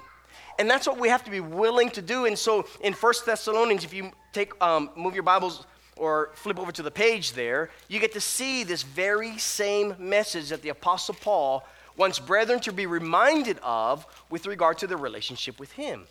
And 0.59 0.69
that's 0.69 0.87
what 0.87 0.99
we 0.99 1.09
have 1.09 1.23
to 1.23 1.31
be 1.31 1.39
willing 1.39 1.89
to 1.91 2.01
do. 2.01 2.25
And 2.25 2.37
so 2.37 2.67
in 2.81 2.93
First 2.93 3.25
Thessalonians, 3.25 3.83
if 3.83 3.93
you 3.93 4.11
take, 4.33 4.53
um, 4.61 4.91
move 4.95 5.13
your 5.13 5.23
Bibles 5.23 5.65
or 5.95 6.31
flip 6.33 6.59
over 6.59 6.71
to 6.71 6.83
the 6.83 6.91
page 6.91 7.33
there, 7.33 7.69
you 7.87 7.99
get 7.99 8.13
to 8.13 8.21
see 8.21 8.63
this 8.63 8.83
very 8.83 9.37
same 9.37 9.95
message 9.97 10.49
that 10.49 10.61
the 10.61 10.69
Apostle 10.69 11.15
Paul 11.19 11.67
wants 11.97 12.19
brethren 12.19 12.59
to 12.61 12.71
be 12.71 12.85
reminded 12.85 13.59
of 13.63 14.05
with 14.29 14.45
regard 14.45 14.77
to 14.79 14.87
their 14.87 14.97
relationship 14.97 15.59
with 15.59 15.71
him. 15.73 16.05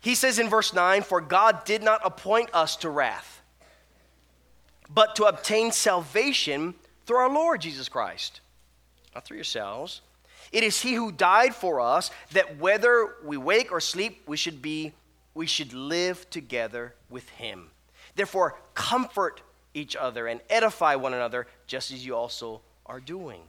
He 0.00 0.14
says 0.14 0.38
in 0.38 0.48
verse 0.48 0.72
9, 0.72 1.02
For 1.02 1.20
God 1.20 1.64
did 1.64 1.82
not 1.82 2.00
appoint 2.04 2.50
us 2.54 2.76
to 2.76 2.90
wrath, 2.90 3.40
but 4.88 5.16
to 5.16 5.24
obtain 5.24 5.72
salvation 5.72 6.74
through 7.06 7.18
our 7.18 7.32
Lord 7.32 7.60
Jesus 7.60 7.88
Christ. 7.88 8.40
Not 9.14 9.24
through 9.24 9.38
yourselves. 9.38 10.02
It 10.52 10.62
is 10.62 10.80
he 10.80 10.94
who 10.94 11.10
died 11.10 11.54
for 11.54 11.80
us 11.80 12.10
that 12.32 12.58
whether 12.58 13.14
we 13.24 13.36
wake 13.36 13.72
or 13.72 13.80
sleep, 13.80 14.22
we 14.26 14.36
should 14.36 14.60
be 14.60 14.92
we 15.34 15.46
should 15.46 15.74
live 15.74 16.28
together 16.30 16.94
with 17.10 17.28
him. 17.28 17.68
Therefore, 18.14 18.58
comfort 18.72 19.42
each 19.74 19.94
other 19.94 20.26
and 20.26 20.40
edify 20.48 20.94
one 20.94 21.12
another 21.12 21.46
just 21.66 21.90
as 21.90 22.06
you 22.06 22.16
also 22.16 22.62
are 22.86 23.00
doing. 23.00 23.42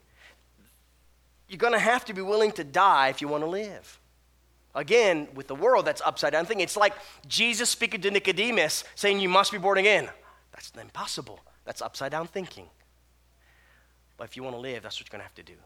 You're 1.47 1.59
going 1.59 1.71
to 1.71 1.79
have 1.79 2.03
to 2.05 2.13
be 2.13 2.21
willing 2.21 2.51
to 2.53 2.65
die 2.65 3.07
if 3.07 3.21
you 3.21 3.29
want 3.29 3.43
to 3.43 3.49
live. 3.49 3.99
Again, 4.75 5.29
with 5.33 5.47
the 5.47 5.55
world, 5.55 5.85
that's 5.85 6.01
upside 6.01 6.33
down 6.33 6.45
thing. 6.45 6.59
It's 6.59 6.75
like 6.75 6.93
Jesus 7.25 7.69
speaking 7.69 8.01
to 8.01 8.11
Nicodemus 8.11 8.83
saying, 8.95 9.21
You 9.21 9.29
must 9.29 9.53
be 9.53 9.57
born 9.57 9.77
again. 9.77 10.09
That's 10.51 10.71
impossible. 10.79 11.39
That's 11.63 11.81
upside 11.81 12.11
down 12.11 12.27
thinking. 12.27 12.65
But 14.17 14.25
if 14.25 14.35
you 14.35 14.43
want 14.43 14.55
to 14.55 14.59
live, 14.59 14.83
that's 14.83 14.99
what 14.99 15.07
you're 15.07 15.17
going 15.17 15.21
to 15.21 15.27
have 15.27 15.35
to 15.35 15.43
do. 15.43 15.57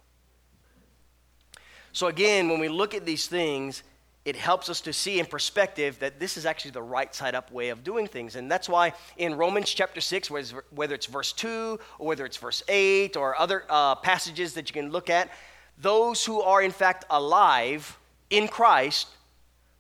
So, 1.94 2.08
again, 2.08 2.50
when 2.50 2.60
we 2.60 2.70
look 2.70 2.94
at 2.94 3.06
these 3.06 3.28
things, 3.28 3.84
it 4.24 4.36
helps 4.36 4.70
us 4.70 4.82
to 4.82 4.94
see 4.94 5.20
in 5.20 5.26
perspective 5.26 5.98
that 6.00 6.20
this 6.20 6.38
is 6.38 6.46
actually 6.46 6.72
the 6.72 6.82
right 6.82 7.14
side 7.14 7.34
up 7.34 7.52
way 7.52 7.70
of 7.70 7.84
doing 7.84 8.08
things. 8.08 8.36
And 8.36 8.52
that's 8.52 8.70
why 8.70 8.94
in 9.18 9.36
Romans 9.36 9.70
chapter 9.72 10.00
6, 10.00 10.30
whether 10.30 10.96
it's 10.96 11.08
verse 11.08 11.32
2 11.34 11.80
or 11.98 12.08
whether 12.08 12.26
it's 12.26 12.38
verse 12.38 12.62
8 12.68 13.18
or 13.18 13.40
other 13.40 13.66
uh, 13.68 13.96
passages 13.96 14.54
that 14.54 14.70
you 14.70 14.74
can 14.74 14.92
look 14.92 15.10
at, 15.10 15.32
those 15.78 16.24
who 16.24 16.42
are 16.42 16.62
in 16.62 16.72
fact 16.72 17.06
alive 17.10 17.98
in 18.30 18.48
Christ 18.48 19.08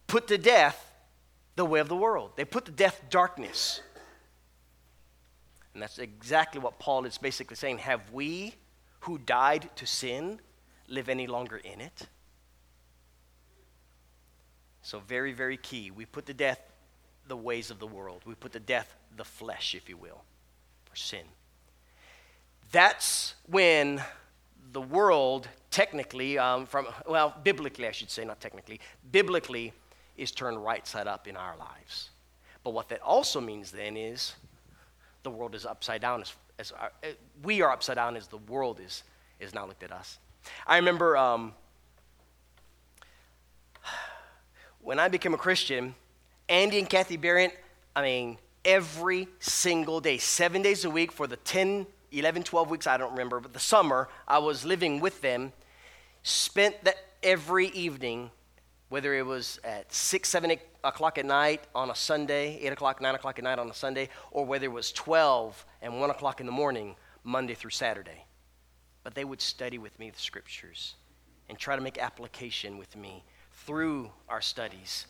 put 0.08 0.28
to 0.28 0.38
death 0.40 0.92
the 1.56 1.66
way 1.66 1.80
of 1.80 1.88
the 1.88 1.96
world. 1.96 2.32
They 2.36 2.46
put 2.46 2.66
to 2.66 2.72
death 2.72 3.00
darkness. 3.12 3.82
And 5.74 5.84
that's 5.84 6.00
exactly 6.00 6.60
what 6.60 6.80
Paul 6.80 7.06
is 7.06 7.20
basically 7.20 7.56
saying. 7.56 7.78
Have 7.78 8.12
we 8.12 8.56
who 9.02 9.18
died 9.18 9.70
to 9.76 9.86
sin 9.86 10.40
live 10.88 11.10
any 11.10 11.28
longer 11.28 11.58
in 11.58 11.82
it? 11.82 12.08
So, 14.84 15.00
very, 15.00 15.32
very 15.32 15.58
key. 15.58 15.92
We 15.92 16.06
put 16.06 16.26
to 16.26 16.34
death 16.34 16.60
the 17.28 17.38
ways 17.38 17.70
of 17.70 17.80
the 17.80 17.88
world, 17.88 18.24
we 18.26 18.36
put 18.36 18.52
to 18.54 18.60
death 18.60 18.96
the 19.16 19.24
flesh, 19.24 19.76
if 19.76 19.88
you 19.88 19.96
will, 19.96 20.24
for 20.86 20.96
sin. 20.96 21.24
That's 22.72 23.36
when 23.48 24.02
the 24.72 24.82
world, 24.82 25.48
technically, 25.70 26.38
um, 26.38 26.66
from, 26.66 26.88
well, 27.08 27.36
biblically, 27.44 27.88
I 27.88 27.92
should 27.92 28.10
say, 28.10 28.26
not 28.26 28.40
technically, 28.40 28.80
biblically, 29.12 29.74
is 30.18 30.32
turned 30.32 30.64
right 30.64 30.86
side 30.88 31.08
up 31.08 31.28
in 31.28 31.36
our 31.36 31.58
lives. 31.58 32.10
But 32.64 32.72
what 32.74 32.90
that 32.90 33.02
also 33.02 33.42
means 33.42 33.72
then 33.72 33.98
is 33.98 34.34
the 35.24 35.32
world 35.32 35.56
is 35.56 35.66
upside 35.66 36.02
down 36.02 36.22
as, 36.22 36.34
as 36.62 36.72
our, 36.72 36.92
uh, 37.04 37.08
we 37.44 37.62
are 37.62 37.72
upside 37.72 37.96
down 37.96 38.16
as 38.16 38.28
the 38.28 38.38
world 38.38 38.80
is, 38.80 39.04
is 39.40 39.54
now 39.54 39.66
looked 39.66 39.84
at 39.84 39.92
us. 39.92 40.20
I 40.66 40.78
remember 40.78 41.18
um, 41.18 41.54
when 44.82 45.00
I 45.00 45.10
became 45.10 45.34
a 45.34 45.38
Christian, 45.38 45.96
Andy 46.48 46.80
and 46.80 46.90
Kathy 46.90 47.18
Barrett, 47.18 47.58
I 47.96 48.04
mean, 48.04 48.38
every 48.64 49.28
single 49.40 50.00
day, 50.00 50.20
seven 50.20 50.62
days 50.62 50.86
a 50.86 50.90
week 50.90 51.12
for 51.12 51.26
the 51.26 51.38
10, 51.38 51.88
11, 52.12 52.44
12 52.44 52.70
weeks, 52.70 52.88
I 52.88 52.98
don't 52.98 53.12
remember, 53.12 53.40
but 53.40 53.54
the 53.54 53.60
summer, 53.60 54.08
I 54.28 54.38
was 54.38 54.64
living 54.64 55.00
with 55.00 55.22
them, 55.22 55.54
spent 56.22 56.84
that 56.84 56.98
every 57.24 57.68
evening, 57.70 58.30
whether 58.92 59.14
it 59.14 59.26
was 59.26 59.58
at 59.64 59.94
6, 59.94 60.28
7 60.28 60.58
o'clock 60.84 61.18
at 61.18 61.26
night 61.26 61.64
on 61.74 61.90
a 61.92 61.96
Sunday, 61.96 62.60
8 62.60 62.74
o'clock, 62.74 63.00
9 63.00 63.16
o'clock 63.16 63.40
at 63.40 63.44
night 63.46 63.58
on 63.58 63.70
a 63.70 63.74
Sunday, 63.74 64.10
or 64.32 64.46
whether 64.46 64.66
it 64.66 64.72
was 64.74 64.92
12 64.92 65.66
and 65.82 66.02
1 66.02 66.10
o'clock 66.10 66.42
in 66.42 66.46
the 66.46 66.52
morning, 66.52 66.98
Monday 67.24 67.54
through 67.54 67.70
Saturday. 67.70 68.26
But 69.06 69.16
they 69.16 69.24
would 69.24 69.40
study 69.40 69.78
with 69.78 69.98
me 69.98 70.10
the 70.10 70.20
scriptures 70.20 70.96
and 71.48 71.58
try 71.58 71.78
to 71.78 71.82
make 71.82 72.00
application 72.00 72.78
with 72.78 72.98
me 72.98 73.24
through 73.66 74.12
our 74.28 74.42
studies. 74.42 75.06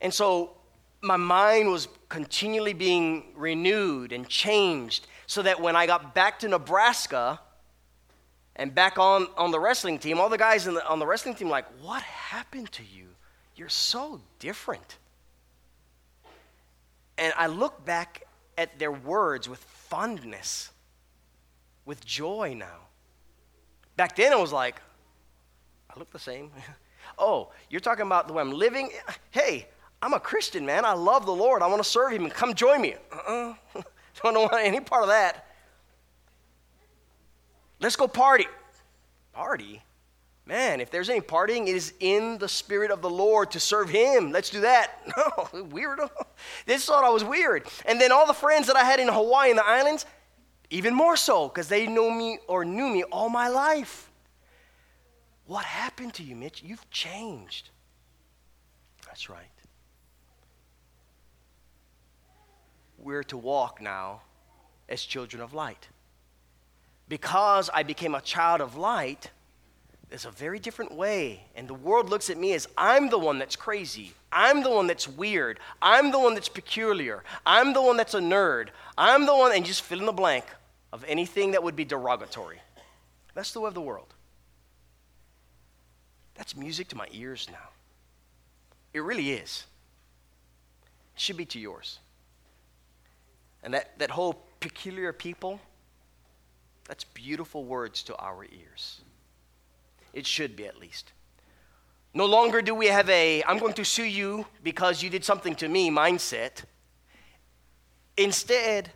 And 0.00 0.14
so 0.14 0.56
my 1.00 1.16
mind 1.16 1.72
was 1.72 1.88
continually 2.08 2.72
being 2.72 3.32
renewed 3.34 4.12
and 4.12 4.28
changed 4.28 5.08
so 5.26 5.42
that 5.42 5.60
when 5.60 5.74
I 5.74 5.88
got 5.88 6.14
back 6.14 6.38
to 6.38 6.48
Nebraska 6.48 7.40
and 8.56 8.74
back 8.74 8.98
on, 8.98 9.26
on 9.36 9.50
the 9.50 9.58
wrestling 9.58 9.98
team, 9.98 10.20
all 10.20 10.28
the 10.28 10.38
guys 10.38 10.64
the, 10.64 10.86
on 10.88 10.98
the 10.98 11.06
wrestling 11.06 11.34
team 11.34 11.48
like, 11.48 11.66
what 11.82 12.02
happened 12.02 12.70
to 12.72 12.82
you? 12.82 13.06
You're 13.56 13.68
so 13.68 14.20
different. 14.38 14.98
And 17.18 17.32
I 17.36 17.46
look 17.46 17.84
back 17.84 18.24
at 18.56 18.78
their 18.78 18.92
words 18.92 19.48
with 19.48 19.58
fondness, 19.58 20.70
with 21.84 22.04
joy 22.04 22.54
now. 22.56 22.88
Back 23.96 24.16
then, 24.16 24.32
it 24.32 24.38
was 24.38 24.52
like, 24.52 24.80
I 25.94 25.98
look 25.98 26.10
the 26.10 26.18
same. 26.18 26.50
oh, 27.18 27.50
you're 27.70 27.80
talking 27.80 28.06
about 28.06 28.26
the 28.26 28.34
way 28.34 28.40
I'm 28.40 28.52
living? 28.52 28.90
Hey, 29.30 29.66
I'm 30.00 30.12
a 30.12 30.20
Christian, 30.20 30.64
man. 30.64 30.84
I 30.84 30.92
love 30.92 31.26
the 31.26 31.32
Lord. 31.32 31.60
I 31.60 31.66
want 31.66 31.82
to 31.82 31.88
serve 31.88 32.12
Him. 32.12 32.24
And 32.24 32.32
come 32.32 32.54
join 32.54 32.80
me. 32.80 32.94
Uh-uh. 33.12 33.54
Don't 34.22 34.34
want 34.34 34.54
any 34.58 34.78
part 34.78 35.02
of 35.02 35.08
that. 35.08 35.48
Let's 37.80 37.96
go 37.96 38.08
party. 38.08 38.46
Party? 39.32 39.82
Man, 40.46 40.80
if 40.80 40.90
there's 40.90 41.08
any 41.08 41.20
partying, 41.20 41.66
it 41.66 41.74
is 41.74 41.94
in 42.00 42.38
the 42.38 42.48
Spirit 42.48 42.90
of 42.90 43.00
the 43.00 43.10
Lord 43.10 43.50
to 43.52 43.60
serve 43.60 43.88
Him. 43.88 44.30
Let's 44.30 44.50
do 44.50 44.60
that. 44.60 44.90
No, 45.16 45.62
weirdo. 45.64 46.10
This 46.66 46.84
thought 46.84 47.04
I 47.04 47.10
was 47.10 47.24
weird. 47.24 47.66
And 47.86 48.00
then 48.00 48.12
all 48.12 48.26
the 48.26 48.34
friends 48.34 48.66
that 48.66 48.76
I 48.76 48.84
had 48.84 49.00
in 49.00 49.08
Hawaii 49.08 49.50
and 49.50 49.58
the 49.58 49.64
islands, 49.64 50.06
even 50.70 50.94
more 50.94 51.16
so, 51.16 51.48
because 51.48 51.68
they 51.68 51.86
know 51.86 52.10
me 52.10 52.38
or 52.48 52.64
knew 52.64 52.88
me 52.88 53.04
all 53.04 53.28
my 53.28 53.48
life. 53.48 54.10
What 55.46 55.64
happened 55.64 56.14
to 56.14 56.22
you, 56.22 56.36
Mitch? 56.36 56.62
You've 56.62 56.88
changed. 56.90 57.70
That's 59.06 59.30
right. 59.30 59.54
we're 63.04 63.22
to 63.24 63.36
walk 63.36 63.80
now 63.80 64.22
as 64.88 65.02
children 65.02 65.42
of 65.42 65.52
light. 65.54 65.88
Because 67.08 67.70
I 67.72 67.82
became 67.82 68.14
a 68.14 68.20
child 68.20 68.60
of 68.60 68.76
light, 68.76 69.30
there's 70.08 70.24
a 70.24 70.30
very 70.30 70.58
different 70.58 70.94
way. 70.94 71.44
And 71.54 71.68
the 71.68 71.74
world 71.74 72.08
looks 72.08 72.30
at 72.30 72.38
me 72.38 72.52
as 72.54 72.68
I'm 72.78 73.10
the 73.10 73.18
one 73.18 73.38
that's 73.38 73.56
crazy. 73.56 74.12
I'm 74.30 74.62
the 74.62 74.70
one 74.70 74.86
that's 74.86 75.08
weird. 75.08 75.60
I'm 75.82 76.10
the 76.10 76.18
one 76.18 76.34
that's 76.34 76.48
peculiar. 76.48 77.24
I'm 77.44 77.72
the 77.72 77.82
one 77.82 77.96
that's 77.96 78.14
a 78.14 78.20
nerd. 78.20 78.68
I'm 78.96 79.26
the 79.26 79.34
one, 79.34 79.52
and 79.54 79.64
just 79.64 79.82
fill 79.82 80.00
in 80.00 80.06
the 80.06 80.12
blank 80.12 80.44
of 80.92 81.04
anything 81.08 81.52
that 81.52 81.62
would 81.62 81.76
be 81.76 81.84
derogatory. 81.84 82.60
That's 83.34 83.52
the 83.52 83.60
way 83.60 83.68
of 83.68 83.74
the 83.74 83.80
world. 83.80 84.14
That's 86.34 86.56
music 86.56 86.88
to 86.88 86.96
my 86.96 87.08
ears 87.12 87.48
now. 87.50 87.68
It 88.92 89.00
really 89.00 89.32
is. 89.32 89.64
It 91.14 91.20
should 91.20 91.36
be 91.36 91.44
to 91.46 91.58
yours. 91.58 91.98
And 93.62 93.74
that, 93.74 93.98
that 93.98 94.10
whole 94.10 94.44
peculiar 94.60 95.12
people, 95.12 95.60
that's 96.86 97.04
beautiful 97.04 97.64
words 97.64 98.02
to 98.04 98.16
our 98.16 98.44
ears. 98.44 99.00
It 100.12 100.26
should 100.26 100.56
be, 100.56 100.66
at 100.66 100.78
least. 100.78 101.12
No 102.12 102.26
longer 102.26 102.62
do 102.62 102.74
we 102.74 102.86
have 102.86 103.10
a, 103.10 103.42
I'm 103.44 103.58
going 103.58 103.72
to 103.74 103.84
sue 103.84 104.04
you 104.04 104.46
because 104.62 105.02
you 105.02 105.10
did 105.10 105.24
something 105.24 105.54
to 105.56 105.68
me 105.68 105.90
mindset. 105.90 106.64
Instead, 108.16 108.90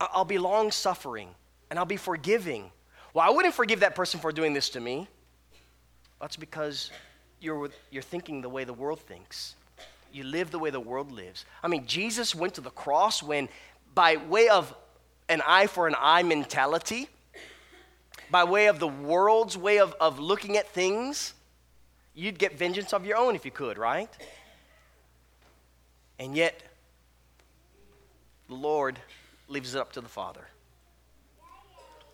I'll 0.00 0.24
be 0.24 0.38
long 0.38 0.70
suffering 0.70 1.28
and 1.70 1.78
I'll 1.78 1.84
be 1.84 1.98
forgiving. 1.98 2.70
Well, 3.12 3.26
I 3.26 3.30
wouldn't 3.30 3.54
forgive 3.54 3.80
that 3.80 3.94
person 3.94 4.20
for 4.20 4.32
doing 4.32 4.54
this 4.54 4.70
to 4.70 4.80
me. 4.80 5.06
That's 6.20 6.36
because 6.36 6.90
you're, 7.40 7.68
you're 7.90 8.02
thinking 8.02 8.40
the 8.40 8.48
way 8.48 8.64
the 8.64 8.72
world 8.72 9.00
thinks. 9.00 9.54
You 10.12 10.24
live 10.24 10.50
the 10.50 10.58
way 10.58 10.70
the 10.70 10.80
world 10.80 11.12
lives. 11.12 11.44
I 11.62 11.68
mean, 11.68 11.86
Jesus 11.86 12.34
went 12.34 12.54
to 12.54 12.60
the 12.62 12.70
cross 12.70 13.22
when 13.22 13.48
by 13.94 14.16
way 14.16 14.48
of 14.48 14.74
an 15.28 15.42
eye 15.46 15.66
for 15.66 15.88
an 15.88 15.94
eye 15.98 16.22
mentality, 16.22 17.08
by 18.32 18.44
way 18.44 18.66
of 18.66 18.78
the 18.78 18.88
world's 18.88 19.56
way 19.58 19.78
of, 19.78 19.94
of 20.00 20.18
looking 20.18 20.56
at 20.56 20.66
things, 20.70 21.34
you'd 22.14 22.38
get 22.38 22.58
vengeance 22.58 22.92
of 22.94 23.04
your 23.04 23.18
own 23.18 23.36
if 23.36 23.44
you 23.44 23.50
could, 23.50 23.76
right? 23.76 24.08
And 26.18 26.34
yet, 26.34 26.62
the 28.48 28.54
Lord 28.54 28.98
leaves 29.48 29.74
it 29.74 29.78
up 29.78 29.92
to 29.92 30.00
the 30.00 30.08
Father. 30.08 30.48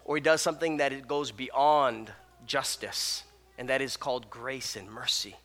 Or 0.05 0.17
he 0.17 0.21
does 0.21 0.43
something 0.43 0.79
that 0.79 0.93
it 0.93 1.07
goes 1.07 1.31
beyond 1.31 2.13
justice, 2.47 3.23
and 3.57 3.69
that 3.69 3.81
is 3.81 3.97
called 3.97 4.29
grace 4.29 4.75
and 4.75 4.91
mercy. 4.91 5.37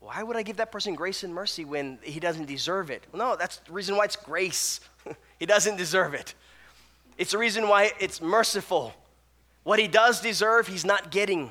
Why 0.00 0.22
would 0.22 0.36
I 0.36 0.42
give 0.42 0.56
that 0.56 0.72
person 0.72 0.94
grace 0.94 1.22
and 1.22 1.32
mercy 1.32 1.64
when 1.64 1.98
he 2.02 2.18
doesn't 2.18 2.46
deserve 2.46 2.90
it? 2.90 3.04
Well, 3.12 3.30
no, 3.30 3.36
that's 3.36 3.58
the 3.58 3.72
reason 3.72 3.96
why 3.96 4.04
it's 4.04 4.16
grace. 4.16 4.80
he 5.38 5.46
doesn't 5.46 5.76
deserve 5.76 6.14
it. 6.14 6.34
It's 7.18 7.32
the 7.32 7.38
reason 7.38 7.68
why 7.68 7.92
it's 7.98 8.20
merciful. 8.20 8.94
What 9.62 9.78
he 9.78 9.88
does 9.88 10.20
deserve, 10.20 10.68
he's 10.68 10.84
not 10.84 11.10
getting. 11.10 11.50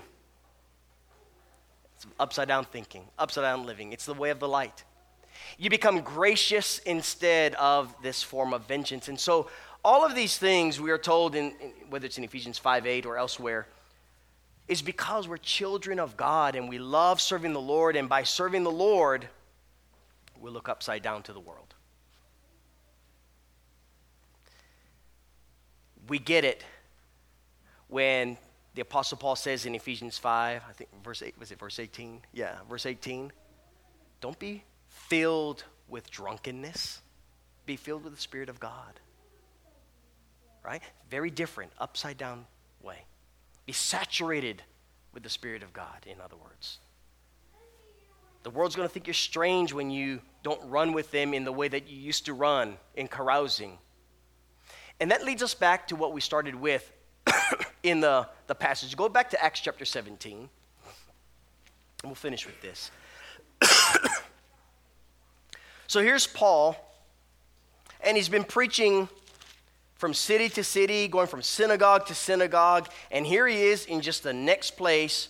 It's 1.96 2.06
upside 2.20 2.48
down 2.48 2.66
thinking, 2.66 3.04
upside 3.18 3.44
down 3.44 3.66
living. 3.66 3.92
It's 3.92 4.06
the 4.06 4.14
way 4.14 4.30
of 4.30 4.40
the 4.40 4.48
light. 4.48 4.84
You 5.58 5.70
become 5.70 6.02
gracious 6.02 6.80
instead 6.80 7.56
of 7.56 7.94
this 8.02 8.24
form 8.24 8.54
of 8.54 8.66
vengeance. 8.68 9.08
And 9.08 9.20
so, 9.20 9.50
all 9.84 10.04
of 10.04 10.16
these 10.16 10.38
things 10.38 10.82
we 10.82 10.90
are 10.90 10.98
told, 10.98 11.36
in, 11.36 11.54
in 11.62 11.72
whether 11.90 12.08
it's 12.08 12.18
in 12.18 12.24
Ephesians 12.24 12.58
5 12.58 12.88
8 12.88 13.06
or 13.06 13.18
elsewhere, 13.18 13.68
is 14.68 14.82
because 14.82 15.28
we're 15.28 15.38
children 15.38 16.00
of 16.00 16.18
God 16.18 16.56
and 16.56 16.68
we 16.68 16.80
love 16.80 17.22
serving 17.22 17.54
the 17.54 17.62
Lord, 17.62 17.96
and 17.96 18.10
by 18.10 18.24
serving 18.24 18.64
the 18.64 18.72
Lord, 18.72 19.28
we 20.42 20.50
look 20.50 20.70
upside 20.70 21.04
down 21.04 21.22
to 21.24 21.34
the 21.34 21.40
world. 21.40 21.75
We 26.08 26.20
get 26.20 26.46
it 26.46 26.64
when 27.88 28.38
the 28.76 28.82
Apostle 28.82 29.18
Paul 29.18 29.36
says 29.36 29.66
in 29.66 29.74
Ephesians 29.74 30.18
5, 30.18 30.62
I 30.68 30.72
think 30.74 30.90
verse 31.04 31.22
8, 31.22 31.36
was 31.40 31.52
it 31.52 31.60
verse 31.60 31.80
18? 31.80 32.22
Yeah, 32.34 32.56
verse 32.70 32.86
18. 32.86 33.32
Don't 34.22 34.38
be 34.38 34.64
filled 34.88 35.64
with 35.88 36.10
drunkenness, 36.12 37.02
be 37.66 37.76
filled 37.76 38.04
with 38.04 38.14
the 38.14 38.22
Spirit 38.22 38.50
of 38.50 38.60
God. 38.60 39.00
Right? 40.64 40.82
Very 41.10 41.30
different, 41.30 41.72
upside 41.80 42.18
down 42.18 42.46
way. 42.82 43.06
Be 43.66 43.74
saturated 43.74 44.64
with 45.14 45.24
the 45.24 45.30
Spirit 45.30 45.64
of 45.64 45.74
God, 45.74 46.06
in 46.06 46.20
other 46.20 46.36
words. 46.36 46.80
The 48.44 48.50
world's 48.50 48.76
going 48.76 48.88
to 48.88 48.94
think 48.94 49.08
you're 49.08 49.14
strange 49.14 49.74
when 49.74 49.90
you 49.90 50.22
don't 50.44 50.62
run 50.70 50.94
with 50.94 51.10
them 51.12 51.34
in 51.34 51.46
the 51.46 51.52
way 51.52 51.68
that 51.68 51.88
you 51.88 51.98
used 51.98 52.26
to 52.26 52.34
run 52.34 52.78
in 52.96 53.08
carousing. 53.08 53.78
And 55.00 55.12
that 55.12 55.26
leads 55.26 55.44
us 55.44 55.54
back 55.54 55.88
to 55.90 55.96
what 55.96 56.14
we 56.14 56.22
started 56.22 56.56
with 56.56 56.92
in 57.84 58.00
the, 58.00 58.28
the 58.48 58.56
passage. 58.56 58.96
Go 58.96 59.10
back 59.10 59.30
to 59.32 59.44
Acts 59.44 59.60
chapter 59.60 59.86
17, 59.86 60.38
and 60.38 60.50
we'll 62.04 62.16
finish 62.16 62.46
with 62.46 62.62
this. 62.62 62.92
so 65.88 66.02
here's 66.02 66.28
Paul, 66.28 66.78
and 68.02 68.16
he's 68.16 68.30
been 68.30 68.44
preaching 68.44 69.10
from 69.96 70.14
city 70.14 70.50
to 70.50 70.64
city, 70.64 71.08
going 71.08 71.28
from 71.28 71.42
synagogue 71.42 72.06
to 72.08 72.14
synagogue. 72.14 72.90
And 73.12 73.26
here 73.26 73.48
he 73.48 73.64
is 73.64 73.86
in 73.86 74.02
just 74.02 74.24
the 74.24 74.34
next 74.34 74.72
place, 74.72 75.30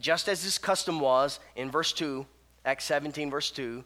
just 0.00 0.28
as 0.28 0.42
his 0.42 0.58
custom 0.58 1.00
was 1.00 1.38
in 1.54 1.70
verse 1.70 1.92
2, 1.92 2.26
Acts 2.64 2.84
17, 2.84 3.30
verse 3.30 3.50
2, 3.50 3.84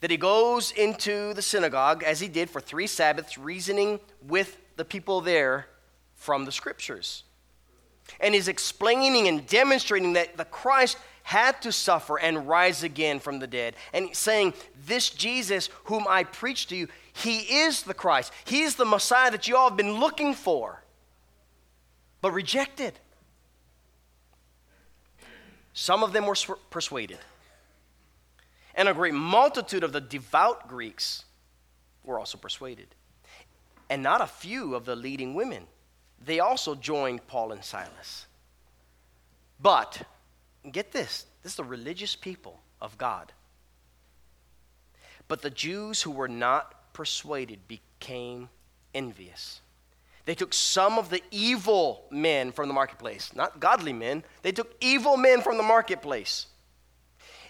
that 0.00 0.10
he 0.10 0.16
goes 0.16 0.70
into 0.72 1.34
the 1.34 1.42
synagogue, 1.42 2.02
as 2.02 2.20
he 2.20 2.28
did 2.28 2.48
for 2.50 2.60
three 2.60 2.86
Sabbaths, 2.86 3.36
reasoning 3.36 4.00
with 4.26 4.56
the 4.76 4.84
people 4.84 5.20
there 5.20 5.66
from 6.14 6.44
the 6.44 6.52
scriptures. 6.52 7.24
And 8.20 8.34
he's 8.34 8.48
explaining 8.48 9.28
and 9.28 9.46
demonstrating 9.46 10.14
that 10.14 10.36
the 10.36 10.44
Christ 10.44 10.98
had 11.24 11.60
to 11.60 11.72
suffer 11.72 12.18
and 12.18 12.48
rise 12.48 12.82
again 12.82 13.20
from 13.20 13.38
the 13.38 13.46
dead. 13.46 13.76
And 13.92 14.14
saying, 14.16 14.54
This 14.86 15.10
Jesus, 15.10 15.68
whom 15.84 16.06
I 16.08 16.24
preach 16.24 16.68
to 16.68 16.76
you, 16.76 16.88
he 17.12 17.40
is 17.40 17.82
the 17.82 17.94
Christ. 17.94 18.32
He 18.44 18.62
is 18.62 18.76
the 18.76 18.86
Messiah 18.86 19.30
that 19.30 19.46
you 19.46 19.56
all 19.56 19.68
have 19.68 19.76
been 19.76 20.00
looking 20.00 20.32
for, 20.32 20.82
but 22.22 22.32
rejected. 22.32 22.98
Some 25.74 26.02
of 26.02 26.12
them 26.12 26.26
were 26.26 26.36
persuaded. 26.70 27.18
And 28.78 28.88
a 28.88 28.94
great 28.94 29.12
multitude 29.12 29.82
of 29.82 29.92
the 29.92 30.00
devout 30.00 30.68
Greeks 30.68 31.24
were 32.04 32.16
also 32.16 32.38
persuaded. 32.38 32.86
And 33.90 34.04
not 34.04 34.20
a 34.20 34.26
few 34.26 34.76
of 34.76 34.84
the 34.84 34.94
leading 34.94 35.34
women. 35.34 35.64
They 36.24 36.38
also 36.38 36.76
joined 36.76 37.26
Paul 37.26 37.50
and 37.50 37.64
Silas. 37.64 38.26
But 39.60 40.02
get 40.70 40.92
this 40.92 41.26
this 41.42 41.52
is 41.52 41.56
the 41.56 41.64
religious 41.64 42.14
people 42.14 42.60
of 42.80 42.96
God. 42.96 43.32
But 45.26 45.42
the 45.42 45.50
Jews 45.50 46.00
who 46.02 46.12
were 46.12 46.28
not 46.28 46.92
persuaded 46.92 47.66
became 47.66 48.48
envious. 48.94 49.60
They 50.24 50.36
took 50.36 50.54
some 50.54 50.98
of 50.98 51.10
the 51.10 51.22
evil 51.32 52.04
men 52.12 52.52
from 52.52 52.68
the 52.68 52.74
marketplace, 52.74 53.34
not 53.34 53.58
godly 53.58 53.92
men. 53.92 54.22
They 54.42 54.52
took 54.52 54.76
evil 54.80 55.16
men 55.16 55.40
from 55.40 55.56
the 55.56 55.62
marketplace. 55.64 56.46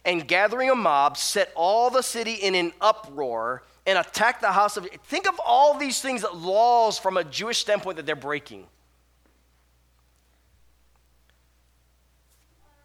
And 0.05 0.27
gathering 0.27 0.71
a 0.71 0.75
mob, 0.75 1.17
set 1.17 1.53
all 1.55 1.91
the 1.91 2.03
city 2.03 2.35
in 2.35 2.55
an 2.55 2.73
uproar 2.81 3.63
and 3.87 3.99
attacked 3.99 4.41
the 4.41 4.53
house 4.53 4.77
of. 4.77 4.87
Think 5.05 5.29
of 5.29 5.41
all 5.45 5.79
these 5.79 6.01
things, 6.01 6.23
that 6.23 6.37
laws 6.37 6.99
from 6.99 7.17
a 7.17 7.25
Jewish 7.25 7.59
standpoint 7.59 7.97
that 7.97 8.07
they're 8.07 8.17
breaking. 8.17 8.67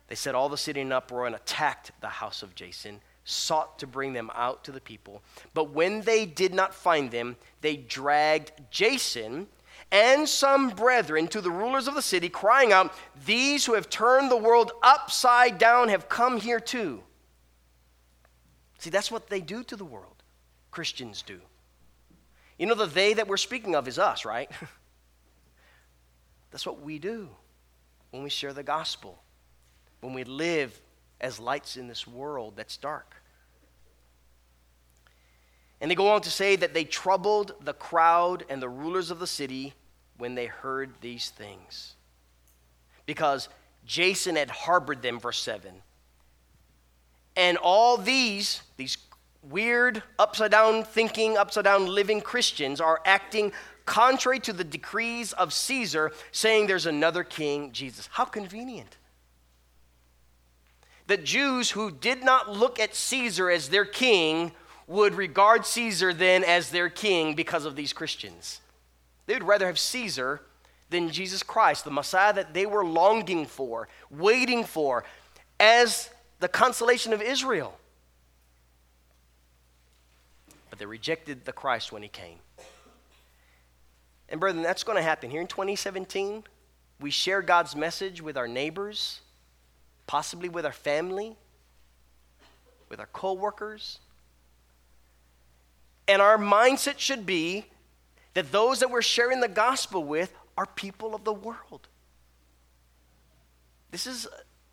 They 0.07 0.15
set 0.15 0.35
all 0.35 0.49
the 0.49 0.57
city 0.57 0.81
in 0.81 0.91
uproar 0.91 1.25
and 1.25 1.35
attacked 1.35 1.91
the 2.01 2.07
house 2.07 2.43
of 2.43 2.55
Jason 2.55 3.01
sought 3.25 3.79
to 3.79 3.87
bring 3.87 4.13
them 4.13 4.29
out 4.35 4.63
to 4.65 4.71
the 4.71 4.81
people. 4.81 5.23
But 5.53 5.71
when 5.71 6.01
they 6.01 6.25
did 6.25 6.53
not 6.53 6.75
find 6.75 7.09
them, 7.09 7.37
they 7.61 7.77
dragged 7.77 8.51
Jason 8.69 9.47
and 9.93 10.27
some 10.27 10.71
brethren 10.71 11.27
to 11.27 11.39
the 11.39 11.51
rulers 11.51 11.87
of 11.87 11.93
the 11.93 12.01
city, 12.01 12.27
crying 12.27 12.73
out, 12.73 12.93
These 13.25 13.63
who 13.63 13.75
have 13.75 13.91
turned 13.91 14.31
the 14.31 14.35
world 14.35 14.71
upside 14.81 15.59
down 15.59 15.89
have 15.89 16.09
come 16.09 16.37
here 16.37 16.59
too. 16.59 17.03
See, 18.79 18.89
that's 18.89 19.11
what 19.11 19.29
they 19.29 19.39
do 19.39 19.63
to 19.63 19.75
the 19.75 19.85
world. 19.85 20.23
Christians 20.71 21.21
do. 21.21 21.39
You 22.57 22.65
know, 22.65 22.73
the 22.73 22.87
they 22.87 23.13
that 23.13 23.27
we're 23.27 23.37
speaking 23.37 23.75
of 23.75 23.87
is 23.87 23.99
us, 23.99 24.25
right? 24.25 24.49
that's 26.51 26.65
what 26.65 26.81
we 26.81 26.97
do 26.97 27.29
when 28.09 28.23
we 28.23 28.29
share 28.29 28.51
the 28.51 28.63
gospel, 28.63 29.21
when 30.01 30.13
we 30.13 30.23
live 30.23 30.81
as 31.21 31.39
lights 31.39 31.77
in 31.77 31.87
this 31.87 32.07
world 32.07 32.55
that's 32.55 32.77
dark. 32.77 33.15
And 35.79 35.91
they 35.91 35.95
go 35.95 36.09
on 36.09 36.21
to 36.21 36.31
say 36.31 36.55
that 36.55 36.73
they 36.73 36.83
troubled 36.83 37.53
the 37.61 37.73
crowd 37.73 38.43
and 38.49 38.59
the 38.61 38.69
rulers 38.69 39.11
of 39.11 39.19
the 39.19 39.27
city 39.27 39.73
when 40.17 40.35
they 40.35 40.45
heard 40.45 40.91
these 41.01 41.29
things. 41.29 41.95
Because 43.05 43.49
Jason 43.85 44.35
had 44.35 44.49
harbored 44.49 45.01
them, 45.01 45.19
verse 45.19 45.41
7. 45.41 45.71
And 47.35 47.57
all 47.57 47.97
these, 47.97 48.61
these 48.77 48.97
weird, 49.41 50.03
upside 50.19 50.51
down 50.51 50.83
thinking, 50.83 51.37
upside 51.37 51.65
down 51.65 51.87
living 51.87 52.21
Christians 52.21 52.79
are 52.79 53.01
acting 53.05 53.51
contrary 53.85 54.39
to 54.39 54.53
the 54.53 54.63
decrees 54.63 55.33
of 55.33 55.51
Caesar, 55.53 56.11
saying 56.31 56.67
there's 56.67 56.85
another 56.85 57.23
king, 57.23 57.71
Jesus. 57.71 58.07
How 58.11 58.25
convenient. 58.25 58.97
The 61.07 61.17
Jews 61.17 61.71
who 61.71 61.91
did 61.91 62.23
not 62.23 62.49
look 62.49 62.79
at 62.79 62.95
Caesar 62.95 63.49
as 63.49 63.69
their 63.69 63.85
king 63.85 64.53
would 64.87 65.15
regard 65.15 65.65
Caesar 65.65 66.13
then 66.13 66.43
as 66.43 66.69
their 66.69 66.89
king 66.89 67.35
because 67.35 67.65
of 67.65 67.75
these 67.75 67.91
Christians. 67.91 68.61
They 69.25 69.33
would 69.33 69.43
rather 69.43 69.67
have 69.67 69.79
Caesar 69.79 70.41
than 70.89 71.09
Jesus 71.09 71.43
Christ, 71.43 71.85
the 71.85 71.91
Messiah 71.91 72.33
that 72.33 72.53
they 72.53 72.65
were 72.65 72.85
longing 72.85 73.45
for, 73.45 73.87
waiting 74.09 74.63
for, 74.63 75.03
as 75.59 76.09
the 76.39 76.47
consolation 76.47 77.13
of 77.13 77.21
Israel. 77.21 77.77
But 80.69 80.79
they 80.79 80.85
rejected 80.85 81.45
the 81.45 81.53
Christ 81.53 81.91
when 81.91 82.03
he 82.03 82.09
came. 82.09 82.37
And, 84.29 84.39
brethren, 84.39 84.63
that's 84.63 84.83
going 84.83 84.97
to 84.97 85.03
happen. 85.03 85.29
Here 85.29 85.41
in 85.41 85.47
2017, 85.47 86.43
we 86.99 87.11
share 87.11 87.41
God's 87.41 87.75
message 87.75 88.21
with 88.21 88.37
our 88.37 88.47
neighbors, 88.47 89.21
possibly 90.07 90.49
with 90.49 90.65
our 90.65 90.71
family, 90.71 91.35
with 92.89 92.99
our 92.99 93.09
co 93.13 93.33
workers. 93.33 93.99
And 96.07 96.21
our 96.21 96.37
mindset 96.37 96.99
should 96.99 97.25
be 97.25 97.65
that 98.33 98.51
those 98.51 98.79
that 98.79 98.89
we're 98.89 99.01
sharing 99.01 99.39
the 99.39 99.47
gospel 99.47 100.03
with 100.03 100.33
are 100.57 100.65
people 100.65 101.15
of 101.15 101.23
the 101.23 101.33
world. 101.33 101.87
This 103.91 104.07
is 104.07 104.25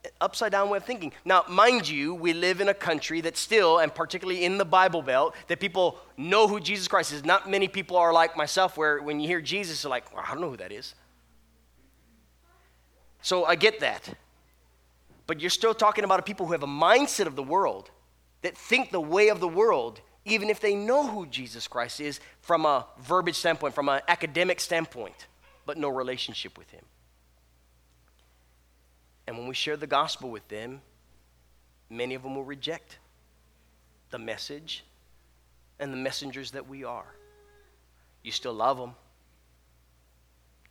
an 0.04 0.10
upside 0.20 0.52
down 0.52 0.70
way 0.70 0.78
of 0.78 0.84
thinking. 0.84 1.12
Now, 1.24 1.44
mind 1.48 1.88
you, 1.88 2.14
we 2.14 2.32
live 2.32 2.60
in 2.60 2.68
a 2.68 2.74
country 2.74 3.20
that 3.20 3.36
still, 3.36 3.78
and 3.78 3.94
particularly 3.94 4.44
in 4.44 4.56
the 4.56 4.64
Bible 4.64 5.02
Belt, 5.02 5.34
that 5.48 5.60
people 5.60 5.98
know 6.16 6.48
who 6.48 6.58
Jesus 6.58 6.88
Christ 6.88 7.12
is. 7.12 7.24
Not 7.24 7.50
many 7.50 7.68
people 7.68 7.96
are 7.96 8.12
like 8.12 8.36
myself, 8.36 8.76
where 8.78 9.02
when 9.02 9.20
you 9.20 9.28
hear 9.28 9.40
Jesus, 9.42 9.84
you're 9.84 9.90
like, 9.90 10.14
well, 10.14 10.24
I 10.26 10.32
don't 10.32 10.40
know 10.40 10.50
who 10.50 10.56
that 10.56 10.72
is. 10.72 10.94
So 13.20 13.44
I 13.44 13.56
get 13.56 13.80
that. 13.80 14.14
But 15.26 15.40
you're 15.40 15.50
still 15.50 15.74
talking 15.74 16.04
about 16.04 16.24
people 16.24 16.46
who 16.46 16.52
have 16.52 16.62
a 16.62 16.66
mindset 16.66 17.26
of 17.26 17.36
the 17.36 17.42
world, 17.42 17.90
that 18.42 18.56
think 18.56 18.90
the 18.90 19.00
way 19.00 19.28
of 19.28 19.38
the 19.38 19.48
world, 19.48 20.00
even 20.24 20.50
if 20.50 20.60
they 20.60 20.74
know 20.74 21.06
who 21.06 21.26
Jesus 21.26 21.66
Christ 21.66 22.00
is 22.00 22.20
from 22.40 22.66
a 22.66 22.86
verbiage 23.00 23.36
standpoint, 23.36 23.74
from 23.74 23.88
an 23.88 24.00
academic 24.08 24.60
standpoint, 24.60 25.26
but 25.66 25.78
no 25.78 25.88
relationship 25.88 26.58
with 26.58 26.70
Him. 26.70 26.84
And 29.26 29.38
when 29.38 29.46
we 29.46 29.54
share 29.54 29.76
the 29.76 29.86
gospel 29.86 30.30
with 30.30 30.46
them, 30.48 30.82
many 31.88 32.14
of 32.14 32.22
them 32.22 32.34
will 32.34 32.44
reject 32.44 32.98
the 34.10 34.18
message 34.18 34.84
and 35.78 35.92
the 35.92 35.96
messengers 35.96 36.50
that 36.50 36.68
we 36.68 36.84
are. 36.84 37.06
You 38.22 38.32
still 38.32 38.52
love 38.52 38.76
them, 38.76 38.94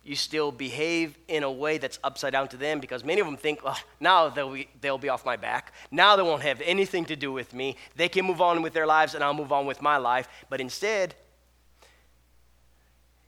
you 0.02 0.16
still 0.16 0.50
behave 0.50 1.18
in 1.28 1.42
a 1.42 1.50
way 1.50 1.78
that's 1.78 1.98
upside 2.02 2.32
down 2.32 2.48
to 2.48 2.56
them 2.56 2.80
because 2.80 3.04
many 3.04 3.20
of 3.20 3.26
them 3.26 3.36
think, 3.36 3.60
oh, 3.64 3.78
now 4.00 4.28
they'll 4.28 4.52
be, 4.52 4.68
they'll 4.80 4.98
be 4.98 5.10
off 5.10 5.26
my 5.26 5.36
back. 5.36 5.74
Now 5.90 6.16
they 6.16 6.22
won't 6.22 6.42
have 6.42 6.60
anything 6.62 7.04
to 7.06 7.16
do 7.16 7.30
with 7.32 7.52
me. 7.52 7.76
They 7.96 8.08
can 8.08 8.24
move 8.24 8.40
on 8.40 8.62
with 8.62 8.72
their 8.72 8.86
lives 8.86 9.14
and 9.14 9.22
I'll 9.22 9.34
move 9.34 9.52
on 9.52 9.66
with 9.66 9.82
my 9.82 9.98
life. 9.98 10.26
But 10.48 10.60
instead, 10.60 11.14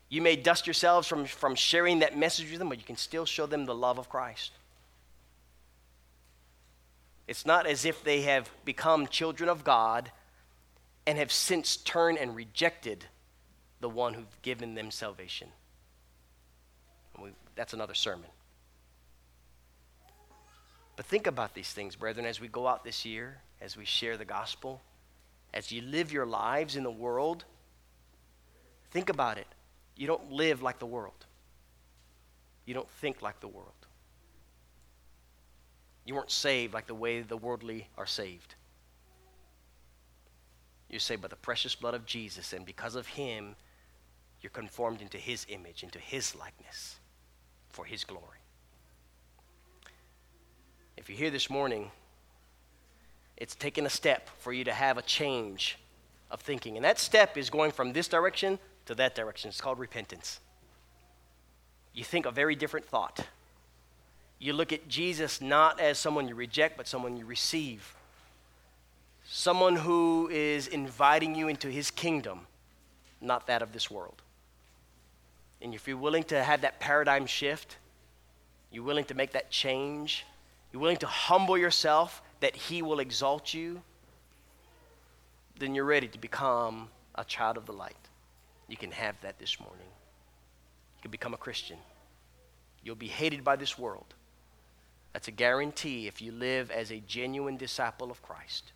you 0.09 0.23
may 0.23 0.35
dust 0.35 0.67
yourselves 0.67 1.07
from, 1.07 1.27
from 1.27 1.55
sharing 1.55 1.99
that 1.99 2.17
message 2.17 2.51
with 2.51 2.59
them, 2.59 2.71
but 2.71 2.79
you 2.79 2.85
can 2.85 2.97
still 2.97 3.27
show 3.27 3.47
them 3.47 3.67
the 3.67 3.75
love 3.75 3.99
of 3.99 4.09
Christ. 4.09 4.53
It's 7.29 7.47
not 7.47 7.67
as 7.67 7.85
if 7.85 8.03
they 8.03 8.23
have 8.23 8.51
become 8.65 9.07
children 9.07 9.49
of 9.49 9.63
God 9.63 10.11
and 11.07 11.19
have 11.19 11.33
since 11.33 11.77
turned 11.77 12.19
and 12.19 12.35
rejected 12.35 13.07
the 13.81 13.89
one 13.89 14.15
who's 14.15 14.25
given 14.43 14.75
them 14.75 14.91
salvation. 14.91 15.49
That's 17.55 17.73
another 17.73 17.95
sermon. 17.95 18.29
But 20.97 21.07
think 21.07 21.27
about 21.27 21.55
these 21.55 21.73
things, 21.73 21.97
brethren, 21.97 22.27
as 22.27 22.41
we 22.41 22.49
go 22.49 22.67
out 22.67 22.85
this 22.85 23.05
year, 23.05 23.39
as 23.61 23.77
we 23.77 23.85
share 23.85 24.17
the 24.17 24.25
gospel, 24.25 24.81
as 25.55 25.73
you 25.73 25.83
live 25.83 26.13
your 26.13 26.27
lives 26.27 26.77
in 26.77 26.83
the 26.83 26.91
world. 26.91 27.45
Think 28.91 29.09
about 29.09 29.39
it. 29.39 29.47
You 29.97 30.07
don't 30.07 30.33
live 30.33 30.63
like 30.63 30.79
the 30.79 30.87
world, 30.87 31.27
you 32.65 32.75
don't 32.75 32.91
think 32.91 33.23
like 33.23 33.41
the 33.41 33.49
world. 33.49 33.73
You 36.05 36.17
weren't 36.17 36.33
saved 36.33 36.75
like 36.75 36.89
the 36.89 36.97
way 36.97 37.21
the 37.21 37.37
worldly 37.37 37.87
are 37.97 38.07
saved. 38.07 38.57
You're 40.89 40.99
saved 40.99 41.23
by 41.23 41.29
the 41.29 41.37
precious 41.37 41.77
blood 41.77 41.95
of 41.95 42.05
Jesus, 42.07 42.53
and 42.53 42.67
because 42.67 42.97
of 42.97 43.07
Him, 43.07 43.55
you're 44.41 44.51
conformed 44.51 45.01
into 45.01 45.17
His 45.17 45.47
image, 45.49 45.85
into 45.85 46.01
His 46.01 46.35
likeness 46.35 46.99
for 47.73 47.85
His 47.85 48.05
glory. 48.05 48.39
If 50.97 51.09
you're 51.09 51.19
here 51.19 51.31
this 51.31 51.51
morning, 51.51 51.91
it's 53.37 53.57
taken 53.57 53.87
a 53.87 53.91
step 53.91 54.31
for 54.39 54.53
you 54.53 54.63
to 54.65 54.73
have 54.73 54.99
a 54.99 55.03
change 55.03 55.79
of 56.31 56.41
thinking. 56.41 56.77
And 56.77 56.85
that 56.85 56.99
step 56.99 57.37
is 57.37 57.51
going 57.51 57.73
from 57.73 57.93
this 57.93 58.07
direction 58.07 58.59
to 58.87 58.95
that 58.95 59.15
direction. 59.15 59.49
It's 59.49 59.61
called 59.61 59.79
repentance. 59.79 60.41
You 61.93 62.05
think 62.05 62.25
a 62.27 62.31
very 62.31 62.55
different 62.55 62.87
thought. 62.87 63.27
You 64.39 64.53
look 64.53 64.73
at 64.73 64.89
Jesus 64.89 65.41
not 65.41 65.81
as 65.81 65.99
someone 65.99 66.29
you 66.29 66.35
reject, 66.35 66.77
but 66.77 66.87
someone 66.87 67.17
you 67.17 67.25
receive. 67.25 67.95
Someone 69.25 69.77
who 69.77 70.29
is 70.33 70.67
inviting 70.67 71.35
you 71.35 71.49
into 71.49 71.69
his 71.69 71.91
kingdom, 71.91 72.41
not 73.21 73.47
that 73.47 73.63
of 73.63 73.73
this 73.73 73.91
world. 73.91 74.23
And 75.63 75.75
if 75.75 75.87
you're 75.87 75.97
willing 75.97 76.25
to 76.25 76.43
have 76.43 76.63
that 76.63 76.81
paradigm 76.81 77.27
shift, 77.27 77.77
you're 78.71 78.85
willing 78.85 79.05
to 79.07 79.15
make 79.15 79.33
that 79.33 79.51
change, 79.51 80.27
you're 80.73 80.83
willing 80.83 80.97
to 80.99 81.07
humble 81.07 81.57
yourself 81.57 82.21
that 82.41 82.57
He 82.57 82.83
will 82.83 82.99
exalt 82.99 83.55
you, 83.55 83.83
then 85.59 85.75
you're 85.75 85.85
ready 85.85 86.09
to 86.09 86.19
become 86.19 86.89
a 87.15 87.25
child 87.25 87.57
of 87.57 87.67
the 87.67 87.73
light. 87.73 87.97
You 88.69 88.77
can 88.77 88.91
have 88.91 89.15
that 89.21 89.39
this 89.39 89.61
morning. 89.61 89.87
You 90.97 91.03
can 91.03 91.11
become 91.11 91.35
a 91.35 91.39
Christian. 91.39 91.77
You'll 92.83 92.97
be 92.97 93.09
hated 93.09 93.45
by 93.45 93.57
this 93.57 93.79
world. 93.79 94.15
That's 95.13 95.29
a 95.29 95.33
guarantee 95.33 96.09
if 96.09 96.23
you 96.23 96.33
live 96.33 96.71
as 96.71 96.91
a 96.91 97.01
genuine 97.07 97.57
disciple 97.57 98.11
of 98.11 98.23
Christ. 98.23 98.73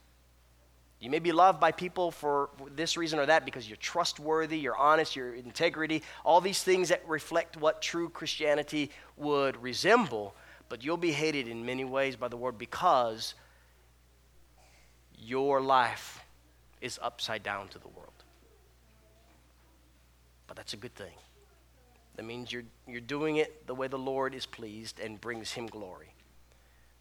You 0.99 1.11
may 1.11 1.19
be 1.19 1.33
loved 1.33 1.61
by 1.61 1.73
people 1.73 2.11
for 2.11 2.49
this 2.75 2.97
reason 2.97 3.19
or 3.19 3.27
that 3.27 3.45
because 3.45 3.69
you're 3.69 3.77
trustworthy, 3.77 4.59
you're 4.59 4.77
honest, 4.77 5.15
your 5.15 5.35
integrity, 5.35 6.03
all 6.25 6.41
these 6.41 6.63
things 6.63 6.89
that 6.89 7.07
reflect 7.07 7.57
what 7.59 7.83
true 7.83 8.09
Christianity 8.09 8.91
would 9.17 9.63
resemble, 9.63 10.35
but 10.69 10.83
you'll 10.83 10.97
be 10.97 11.13
hated 11.13 11.49
in 11.49 11.67
many 11.67 11.85
ways 11.85 12.17
by 12.17 12.29
the 12.29 12.37
world 12.37 12.57
because 12.57 13.35
your 15.19 15.61
life 15.61 16.25
is 16.81 16.99
upside 17.03 17.43
down 17.43 17.69
to 17.69 17.79
the 17.79 17.89
world. 17.89 18.13
But 20.47 20.57
that's 20.57 20.73
a 20.73 20.79
good 20.79 20.95
thing. 20.95 21.15
That 22.17 22.25
means 22.25 22.51
you're, 22.51 22.65
you're 22.89 23.01
doing 23.01 23.37
it 23.37 23.67
the 23.67 23.75
way 23.75 23.89
the 23.89 23.99
Lord 23.99 24.35
is 24.35 24.47
pleased 24.47 24.99
and 25.01 25.21
brings 25.21 25.53
him 25.53 25.67
glory. 25.67 26.15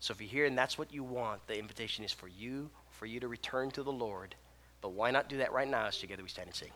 So 0.01 0.11
if 0.11 0.19
you're 0.19 0.29
here 0.29 0.45
and 0.45 0.57
that's 0.57 0.77
what 0.77 0.93
you 0.93 1.03
want, 1.03 1.47
the 1.47 1.57
invitation 1.57 2.03
is 2.03 2.11
for 2.11 2.27
you, 2.27 2.69
for 2.99 3.05
you 3.05 3.19
to 3.19 3.27
return 3.27 3.71
to 3.71 3.83
the 3.83 3.91
Lord. 3.91 4.35
But 4.81 4.93
why 4.93 5.11
not 5.11 5.29
do 5.29 5.37
that 5.37 5.51
right 5.51 5.67
now 5.67 5.87
as 5.87 5.97
together 5.97 6.23
we 6.23 6.29
stand 6.29 6.47
and 6.47 6.55
sing? 6.55 6.71